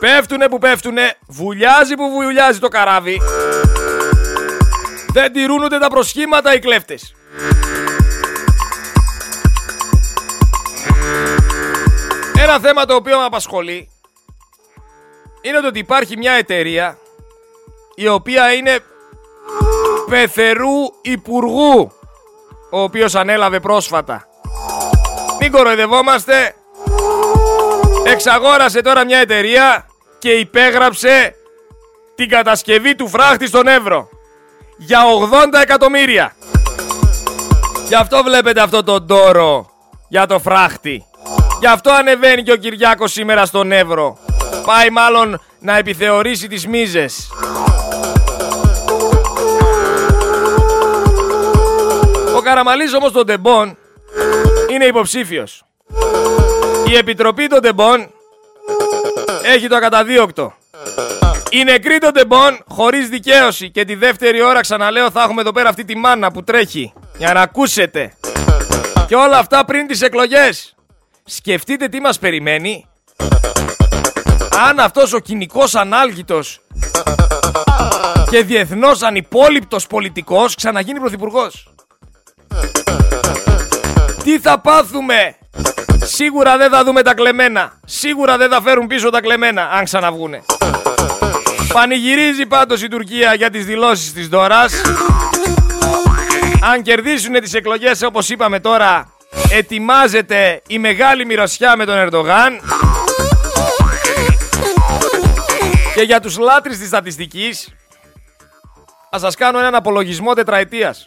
Πέφτουνε 0.00 0.48
που 0.48 0.58
πέφτουνε, 0.58 1.14
βουλιάζει 1.26 1.94
που 1.94 2.10
βουλιάζει 2.10 2.58
το 2.58 2.68
καράβι. 2.68 3.20
Δεν 5.12 5.32
τηρούν 5.32 5.62
ούτε 5.62 5.78
τα 5.78 5.88
προσχήματα 5.88 6.54
οι 6.54 6.58
κλέφτες. 6.58 7.14
Ένα 12.38 12.58
θέμα 12.58 12.84
το 12.84 12.94
οποίο 12.94 13.18
με 13.18 13.24
απασχολεί 13.24 13.90
είναι 15.40 15.60
το 15.60 15.66
ότι 15.66 15.78
υπάρχει 15.78 16.16
μια 16.16 16.32
εταιρεία 16.32 16.98
η 17.94 18.08
οποία 18.08 18.52
είναι 18.52 18.78
πεθερού 20.08 20.94
υπουργού 21.02 21.92
ο 22.70 22.80
οποίος 22.80 23.14
ανέλαβε 23.14 23.60
πρόσφατα. 23.60 24.28
Μην 25.40 25.52
κοροϊδευόμαστε. 25.52 26.54
Εξαγόρασε 28.04 28.80
τώρα 28.80 29.04
μια 29.04 29.18
εταιρεία 29.18 29.89
και 30.20 30.30
υπέγραψε 30.30 31.34
την 32.14 32.28
κατασκευή 32.28 32.94
του 32.94 33.08
φράχτη 33.08 33.46
στον 33.46 33.66
Εύρο 33.66 34.08
για 34.76 35.00
80 35.52 35.60
εκατομμύρια. 35.62 36.36
Γι' 37.88 37.94
αυτό 37.94 38.22
βλέπετε 38.22 38.60
αυτό 38.60 38.82
το 38.82 39.00
ντόρο 39.00 39.70
για 40.08 40.26
το 40.26 40.38
φράχτη. 40.38 41.04
Γι' 41.60 41.66
αυτό 41.66 41.90
ανεβαίνει 41.90 42.42
και 42.42 42.52
ο 42.52 42.56
Κυριάκος 42.56 43.12
σήμερα 43.12 43.46
στον 43.46 43.72
Εύρο. 43.72 44.18
Πάει 44.66 44.90
μάλλον 44.90 45.40
να 45.58 45.76
επιθεωρήσει 45.76 46.48
τις 46.48 46.66
μίζες. 46.66 47.30
Ο 52.36 52.40
Καραμαλής 52.42 52.94
όμως 52.94 53.12
των 53.12 53.26
Τεμπών 53.26 53.76
είναι 54.70 54.84
υποψήφιος. 54.84 55.64
Η 56.88 56.96
Επιτροπή 56.96 57.46
των 57.46 57.60
Τεμπών 57.60 58.10
έχει 59.50 59.68
το 59.68 59.76
ακαταδίωκτο. 59.76 60.54
Οι 61.50 61.64
νεκροί 61.64 61.98
των 61.98 62.12
τεμπών 62.12 62.58
χωρίς 62.68 63.08
δικαίωση 63.08 63.70
και 63.70 63.84
τη 63.84 63.94
δεύτερη 63.94 64.42
ώρα 64.42 64.60
ξαναλέω 64.60 65.10
θα 65.10 65.22
έχουμε 65.22 65.40
εδώ 65.40 65.52
πέρα 65.52 65.68
αυτή 65.68 65.84
τη 65.84 65.96
μάνα 65.96 66.30
που 66.30 66.44
τρέχει 66.44 66.92
για 67.18 67.32
να 67.32 67.40
ακούσετε. 67.40 68.12
Και 69.06 69.14
όλα 69.14 69.38
αυτά 69.38 69.64
πριν 69.64 69.86
τις 69.86 70.02
εκλογές. 70.02 70.74
Σκεφτείτε 71.24 71.88
τι 71.88 72.00
μας 72.00 72.18
περιμένει 72.18 72.86
αν 74.68 74.80
αυτός 74.80 75.12
ο 75.12 75.18
κοινικός 75.18 75.74
ανάλγητος 75.74 76.60
και 78.30 78.42
διεθνώς 78.42 79.02
ανυπόλυπτος 79.02 79.86
πολιτικός 79.86 80.54
ξαναγίνει 80.54 81.00
πρωθυπουργός. 81.00 81.72
Τι 84.24 84.38
θα 84.38 84.60
πάθουμε 84.60 85.36
Σίγουρα 86.12 86.56
δεν 86.56 86.70
θα 86.70 86.84
δούμε 86.84 87.02
τα 87.02 87.14
κλεμμένα. 87.14 87.72
Σίγουρα 87.84 88.36
δεν 88.36 88.50
θα 88.50 88.60
φέρουν 88.62 88.86
πίσω 88.86 89.10
τα 89.10 89.20
κλεμμένα, 89.20 89.70
αν 89.70 89.84
ξαναβγούνε. 89.84 90.42
Πανηγυρίζει 91.72 92.46
πάντως 92.46 92.82
η 92.82 92.88
Τουρκία 92.88 93.34
για 93.34 93.50
τις 93.50 93.64
δηλώσεις 93.64 94.12
της 94.12 94.28
Δόρας. 94.28 94.72
Αν 96.62 96.82
κερδίσουν 96.82 97.32
τις 97.32 97.54
εκλογές 97.54 98.02
όπως 98.02 98.28
είπαμε 98.28 98.60
τώρα, 98.60 99.12
ετοιμάζεται 99.50 100.62
η 100.66 100.78
μεγάλη 100.78 101.26
μυρωσιά 101.26 101.76
με 101.76 101.84
τον 101.84 101.96
Ερντογάν. 101.98 102.60
Και 105.94 106.02
για 106.02 106.20
τους 106.20 106.38
λάτρεις 106.38 106.78
της 106.78 106.86
στατιστικής, 106.86 107.74
θα 109.10 109.18
σας 109.18 109.34
κάνω 109.34 109.58
έναν 109.58 109.74
απολογισμό 109.74 110.34
τετραετίας. 110.34 111.06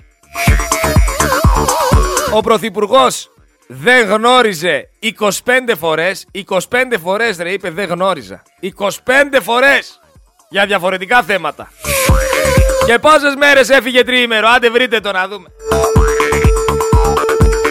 Ο 2.34 2.42
Πρωθυπουργός 2.42 3.33
δεν 3.68 4.08
γνώριζε 4.08 4.90
25 5.02 5.76
φορές, 5.80 6.26
25 6.32 6.98
φορές 7.04 7.38
ρε 7.38 7.52
είπε 7.52 7.70
δεν 7.70 7.88
γνώριζα. 7.88 8.42
25 8.62 9.40
φορές 9.42 10.00
για 10.50 10.66
διαφορετικά 10.66 11.24
θέματα. 11.24 11.72
Και 12.86 13.00
πόσες 13.00 13.36
μέρες 13.38 13.70
έφυγε 13.70 14.04
τριήμερο, 14.04 14.48
άντε 14.56 14.70
βρείτε 14.70 15.00
το 15.00 15.12
να 15.12 15.28
δούμε. 15.28 15.48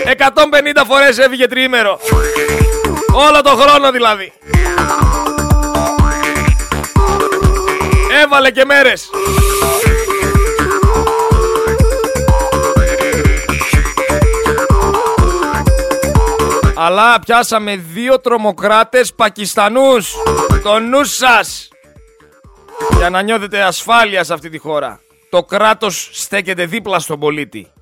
150 0.04 0.84
φορές 0.86 1.18
έφυγε 1.18 1.46
τριήμερο. 1.46 1.98
Όλο 3.12 3.40
το 3.42 3.50
χρόνο 3.50 3.90
δηλαδή. 3.90 4.32
Έβαλε 8.22 8.50
και 8.50 8.64
μέρες. 8.64 9.10
Αλλά 16.84 17.18
πιάσαμε 17.18 17.76
δύο 17.76 18.20
τρομοκράτες 18.20 19.14
Πακιστανούς. 19.14 20.14
Το 20.62 20.78
νου 20.78 21.04
σας. 21.04 21.68
Για 22.96 23.10
να 23.10 23.22
νιώθετε 23.22 23.62
ασφάλεια 23.62 24.24
σε 24.24 24.32
αυτή 24.32 24.48
τη 24.48 24.58
χώρα. 24.58 25.00
Το 25.30 25.42
κράτος 25.42 26.10
στέκεται 26.12 26.66
δίπλα 26.66 26.98
στον 26.98 27.18
πολίτη. 27.18 27.72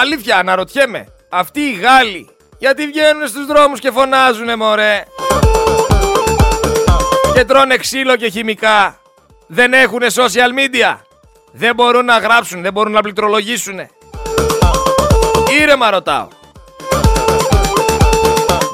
αλήθεια, 0.00 0.36
αναρωτιέμαι. 0.36 1.06
Αυτοί 1.28 1.60
οι 1.60 1.72
Γάλλοι 1.72 2.28
γιατί 2.58 2.86
βγαίνουν 2.86 3.28
στους 3.28 3.46
δρόμους 3.46 3.80
και 3.80 3.90
φωνάζουνε 3.90 4.56
μωρέ; 4.56 5.04
Και 7.34 7.44
τρώνε 7.44 7.76
ξύλο 7.76 8.16
και 8.16 8.28
χημικά. 8.28 8.98
Δεν 9.46 9.72
έχουνε 9.72 10.06
social 10.14 10.58
media. 10.58 10.96
Δεν 11.52 11.74
μπορούν 11.74 12.04
να 12.04 12.18
γράψουν, 12.18 12.62
δεν 12.62 12.72
μπορούν 12.72 12.92
να 12.92 13.00
πληκτρολογήσουν. 13.00 13.78
Ήρεμα 15.60 15.90
ρωτάω. 15.90 16.28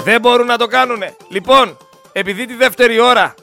Δεν 0.05 0.21
μπορούν 0.21 0.47
να 0.47 0.59
το 0.59 0.67
κάνουνε. 0.67 1.17
Λοιπόν, 1.29 1.77
επειδή 2.13 2.47
τη 2.47 2.55
δεύτερη 2.55 3.01
ώρα 3.01 3.35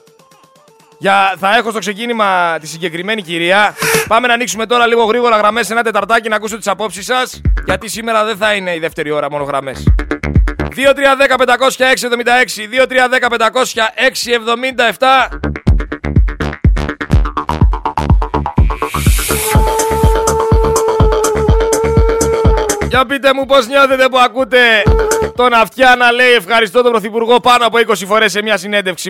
για, 0.98 1.36
θα 1.40 1.56
έχω 1.56 1.70
στο 1.70 1.80
ξεκίνημα 1.80 2.58
τη 2.60 2.68
συγκεκριμένη 2.68 3.22
κυρία. 3.22 3.76
Πάμε 4.08 4.28
να 4.28 4.34
ανοίξουμε 4.34 4.66
τώρα 4.66 4.88
λίγο 4.88 5.04
γρήγορα 5.04 5.38
γραμμές 5.38 5.66
σε 5.66 5.74
ένα 5.74 5.84
τεταρτάκι 5.84 6.30
να 6.30 6.36
ακούσω 6.36 6.58
τις 6.58 6.68
απόψεις 6.68 7.06
σας. 7.06 7.42
Γιατί 7.66 7.90
σήμερα 7.90 8.26
δεν 8.26 8.38
θα 8.38 8.54
είναι 8.54 8.76
η 8.76 8.80
δεύτερη 8.80 9.12
ώρα 9.12 9.32
μόνο 9.32 9.44
γραμμές. 9.44 9.84
2-3-10-500-676. 10.76 12.68
2-3-10-500-677. 14.98 15.67
Για 22.98 23.06
πείτε 23.06 23.34
μου 23.34 23.46
πώς 23.46 23.68
νιώθετε 23.68 24.08
που 24.10 24.18
ακούτε 24.18 24.60
τον 25.36 25.54
Αυτιά 25.54 25.96
να 25.98 26.12
λέει 26.12 26.32
ευχαριστώ 26.32 26.82
τον 26.82 26.92
Πρωθυπουργό 26.92 27.40
πάνω 27.40 27.66
από 27.66 27.78
20 27.78 27.94
φορές 28.06 28.32
σε 28.32 28.42
μια 28.42 28.58
συνέντευξη. 28.58 29.06